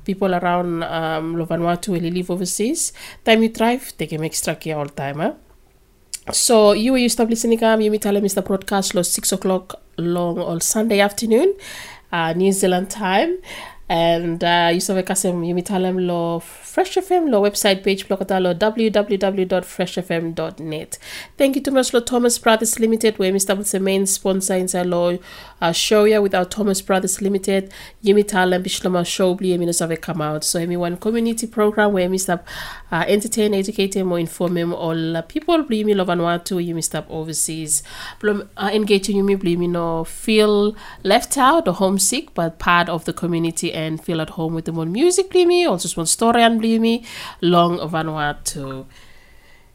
people 0.06 0.34
around 0.40 0.84
um 0.84 1.36
Vanuatu 1.52 1.90
will 1.94 2.12
live 2.18 2.32
overseas 2.32 2.94
time 3.26 3.44
you 3.44 3.50
drive, 3.50 3.94
take 3.98 4.12
him 4.12 4.24
extra 4.24 4.56
care 4.56 4.78
all 4.78 4.92
time 5.04 5.20
huh? 5.20 5.34
So 6.32 6.74
you 6.74 6.96
you 6.96 7.10
stop 7.10 7.30
listening 7.30 7.64
um 7.64 7.82
you 7.82 7.92
me 7.92 8.00
tell 8.06 8.14
Mr. 8.14 8.44
Broadcast 8.46 8.96
lo 8.96 9.02
six 9.02 9.32
o'clock 9.32 9.76
long 9.98 10.40
on 10.40 10.62
Sunday 10.62 11.00
afternoon, 11.00 11.56
uh, 12.12 12.34
New 12.34 12.52
Zealand 12.52 12.90
time. 12.90 13.38
And 13.90 14.42
uh, 14.44 14.70
you 14.72 14.80
you 14.80 15.54
me 15.56 15.62
tell 15.64 15.82
them 15.82 15.98
lo 15.98 16.40
Fresh 16.40 16.98
FM 16.98 17.32
lo 17.32 17.42
website 17.42 17.84
page 17.84 18.08
blokata 18.08 18.40
lo 18.40 18.54
www.freshfm.net. 18.54 21.00
Thank 21.36 21.56
you 21.56 21.64
to 21.64 21.72
much 21.72 21.92
lo 21.92 22.00
Thomas 22.00 22.38
Brothers 22.38 22.80
Limited 22.80 23.18
where 23.18 23.34
Mr. 23.34 23.58
was 23.58 23.72
the 23.72 23.80
main 23.80 24.06
sponsor 24.06 24.54
inside 24.54 24.86
lo 24.86 25.18
uh, 25.60 25.72
show 25.72 26.04
ya 26.04 26.22
without 26.22 26.52
Thomas 26.52 26.84
Brothers 26.84 27.20
Limited. 27.20 27.74
Yemi 28.04 28.24
Talam 28.24 28.64
Bislama 28.64 29.04
show 29.04 29.34
bli 29.34 29.58
yemi 29.58 29.66
no 29.66 29.72
save 29.72 30.00
come 30.00 30.22
out. 30.22 30.44
So 30.44 30.60
yemi 30.60 30.78
one 30.78 30.98
community 30.98 31.48
program 31.48 31.94
where 31.94 32.08
Mr. 32.08 32.40
Uh, 32.92 33.06
entertain, 33.08 33.56
educate 33.56 33.98
or 33.98 34.20
inform 34.20 34.58
him 34.58 34.72
all 34.72 35.18
uh, 35.18 35.24
people 35.24 35.64
bli 35.64 35.84
yemi 35.84 35.96
lo 35.96 36.06
Vanuatu 36.06 36.64
yemi 36.64 36.84
stop 36.84 37.10
overseas. 37.10 37.82
Blum, 38.20 38.48
uh, 38.56 38.70
engaging 38.72 39.18
yemi 39.18 39.36
bli 39.40 39.56
yemi 39.56 39.68
no 39.68 40.04
feel 40.04 40.76
left 41.04 41.40
out 41.40 41.68
or 41.68 41.74
homesick 41.74 42.36
but 42.36 42.60
part 42.60 42.88
of 42.88 43.06
the 43.06 43.14
community 43.14 43.79
and 43.82 44.04
feel 44.06 44.22
at 44.22 44.32
home 44.38 44.54
with 44.56 44.66
them 44.66 44.80
on 44.80 44.92
music 44.92 45.30
bli 45.30 45.66
also 45.66 45.90
one 46.02 46.12
story 46.18 46.42
and 46.48 46.60
bli 46.60 46.72
yemi 46.78 46.96
long 47.42 47.78
Vanuatu. 47.94 48.86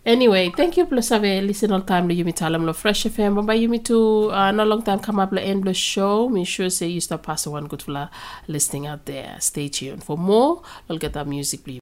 Anyway, 0.06 0.50
thank 0.50 0.76
you 0.76 0.84
plus 0.84 1.08
have 1.08 1.22
listen 1.22 1.72
all 1.72 1.80
time 1.80 2.06
to 2.10 2.14
Yumi 2.14 2.34
Talam 2.34 2.66
lo 2.66 2.74
Fresh 2.74 3.04
FM. 3.04 3.46
But 3.46 3.56
Yumi 3.56 3.82
to 3.86 4.30
uh, 4.32 4.52
no 4.52 4.64
long 4.64 4.82
time 4.82 4.98
come 4.98 5.18
up 5.18 5.32
lo 5.32 5.40
end 5.40 5.64
lo 5.64 5.72
show. 5.72 6.28
Me 6.28 6.44
sure 6.44 6.68
say 6.68 6.88
you 6.88 7.00
stop 7.00 7.22
pass 7.22 7.46
one 7.46 7.66
good 7.66 7.80
for 7.80 8.10
listening 8.46 8.86
out 8.86 9.06
there. 9.06 9.36
Stay 9.40 9.68
tuned 9.68 10.04
for 10.04 10.18
more. 10.18 10.62
I'll 10.90 10.98
get 10.98 11.14
that 11.14 11.26
music 11.26 11.64
please. 11.64 11.80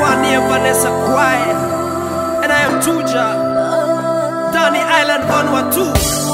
One 0.00 0.48
Vanessa. 0.48 0.88
And 2.42 2.50
I 2.50 2.62
am 2.62 2.80
Tuja, 2.80 4.52
Danny 4.52 4.80
Island 4.80 5.24
Vanuatu. 5.28 6.29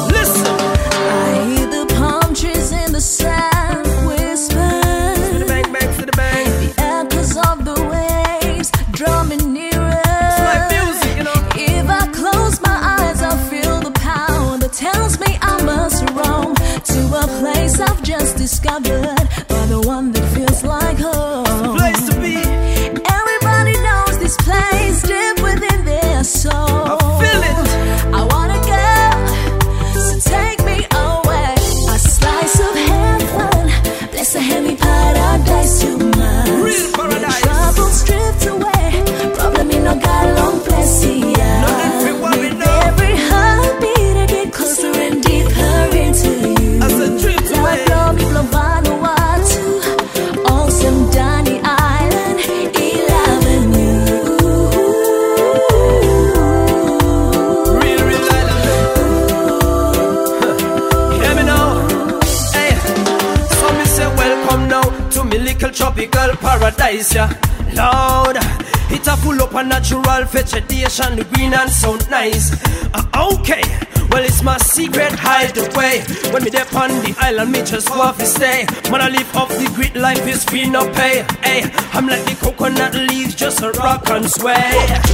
Natural 69.90 70.24
vegetation, 70.26 71.16
the 71.16 71.24
green 71.34 71.54
and 71.54 71.70
so 71.70 71.96
nice. 72.10 72.50
Uh, 72.92 73.30
okay. 73.32 73.62
Well, 74.10 74.24
it's 74.24 74.42
my 74.42 74.56
secret 74.58 75.12
hideaway. 75.12 76.02
When 76.32 76.44
me 76.44 76.50
there 76.50 76.66
on 76.74 76.90
the 77.02 77.14
island, 77.18 77.52
me 77.52 77.62
just 77.62 77.90
want 77.90 78.18
to 78.18 78.26
stay. 78.26 78.66
Man, 78.90 79.02
I 79.02 79.08
live 79.10 79.36
off 79.36 79.48
the 79.48 79.70
grid, 79.74 79.94
life 79.96 80.26
is 80.26 80.44
free, 80.44 80.68
no 80.68 80.90
pay. 80.94 81.26
Hey, 81.42 81.68
I'm 81.92 82.06
like 82.06 82.24
the 82.24 82.34
coconut 82.40 82.94
leaves, 82.94 83.34
just 83.34 83.62
a 83.62 83.72
rock 83.72 84.08
and 84.10 84.28
sway. 84.30 84.54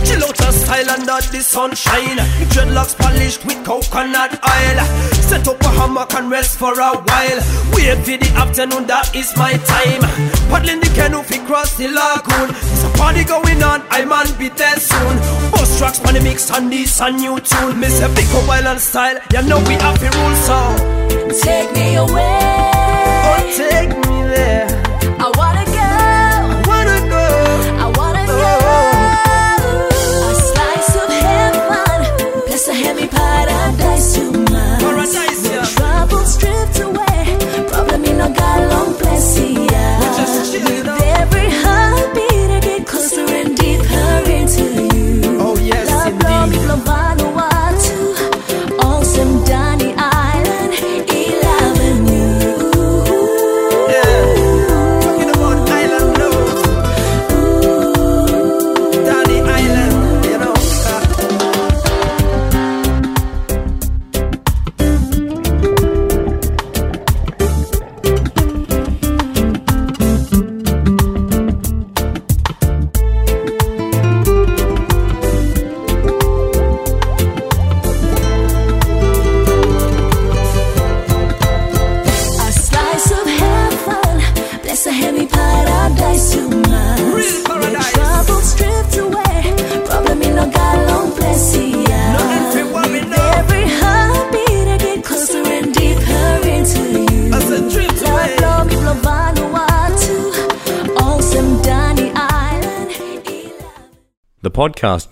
Chill 0.05 0.25
out 0.25 0.39
a 0.41 0.53
style 0.53 0.91
under 0.91 1.20
the 1.33 1.41
sunshine. 1.43 2.18
Dreadlocks 2.53 2.97
polished 2.97 3.45
with 3.45 3.64
coconut 3.64 4.39
oil. 4.45 4.79
Set 5.27 5.49
up 5.49 5.61
a 5.61 5.68
hammock 5.68 6.14
and 6.14 6.31
rest 6.31 6.59
for 6.59 6.73
a 6.73 6.93
while. 6.93 7.41
Wait 7.73 7.99
for 8.05 8.16
the 8.16 8.31
afternoon, 8.37 8.87
that 8.87 9.14
is 9.16 9.35
my 9.37 9.55
time. 9.66 10.03
Paddling 10.49 10.81
the 10.81 10.91
canoe, 10.95 11.23
fi 11.23 11.39
cross 11.47 11.77
the 11.77 11.89
lagoon. 11.89 12.55
Party 13.03 13.25
going 13.25 13.61
on, 13.65 13.83
I 13.91 14.05
man 14.05 14.29
be 14.39 14.49
there 14.49 14.77
soon. 14.77 15.17
Bus 15.51 15.77
tracks, 15.77 16.01
money 16.05 16.21
mix, 16.21 16.53
and 16.53 16.73
this 16.73 17.01
a 17.01 17.11
new 17.11 17.41
tune. 17.41 17.81
Miss 17.81 18.01
a 18.01 18.09
big 18.11 18.29
island 18.49 18.81
style, 18.81 19.19
you 19.33 19.43
know 19.43 19.59
we 19.67 19.75
have 19.75 19.99
to 19.99 20.09
rule 20.17 20.37
so. 20.47 20.59
Take 21.43 21.73
me 21.73 21.97
away. 21.97 22.39
Oh, 23.27 23.43
take 23.57 23.91
me 23.91 24.02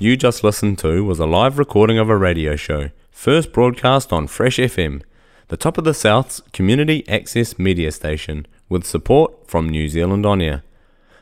you 0.00 0.16
just 0.16 0.42
listened 0.42 0.78
to 0.78 1.04
was 1.04 1.20
a 1.20 1.26
live 1.26 1.58
recording 1.58 1.98
of 1.98 2.08
a 2.08 2.16
radio 2.16 2.56
show, 2.56 2.88
first 3.10 3.52
broadcast 3.52 4.14
on 4.14 4.26
Fresh 4.26 4.56
FM, 4.56 5.02
the 5.48 5.58
top 5.58 5.76
of 5.76 5.84
the 5.84 5.92
South's 5.92 6.40
community 6.54 7.06
access 7.06 7.58
media 7.58 7.92
station, 7.92 8.46
with 8.70 8.86
support 8.86 9.46
from 9.46 9.68
New 9.68 9.90
Zealand 9.90 10.24
On 10.24 10.40
Air. 10.40 10.62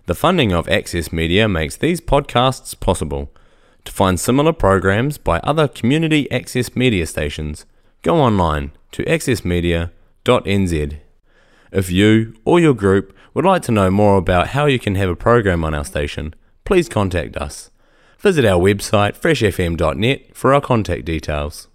The 0.07 0.14
funding 0.14 0.53
of 0.53 0.68
Access 0.68 1.12
Media 1.12 1.49
makes 1.49 1.74
these 1.74 2.01
podcasts 2.01 2.79
possible. 2.79 3.33
To 3.85 3.91
find 3.91 4.20
similar 4.20 4.53
programs 4.53 5.18
by 5.18 5.41
other 5.41 5.66
community 5.66 6.31
access 6.31 6.76
media 6.76 7.07
stations, 7.07 7.66
go 8.03 8.14
online 8.14 8.70
to 8.93 9.03
accessmedia.nz. 9.07 10.99
If 11.72 11.91
you 11.91 12.35
or 12.45 12.61
your 12.61 12.74
group 12.74 13.12
would 13.35 13.45
like 13.45 13.62
to 13.62 13.72
know 13.72 13.91
more 13.91 14.18
about 14.18 14.49
how 14.49 14.66
you 14.66 14.79
can 14.79 14.95
have 14.95 15.11
a 15.11 15.16
program 15.16 15.64
on 15.64 15.74
our 15.74 15.85
station, 15.85 16.33
please 16.64 16.89
contact 16.89 17.37
us. 17.37 17.72
Visit 18.21 18.45
our 18.45 18.61
website 18.61 19.16
freshfm.net 19.16 20.37
for 20.37 20.53
our 20.53 20.61
contact 20.61 21.05
details. 21.05 21.66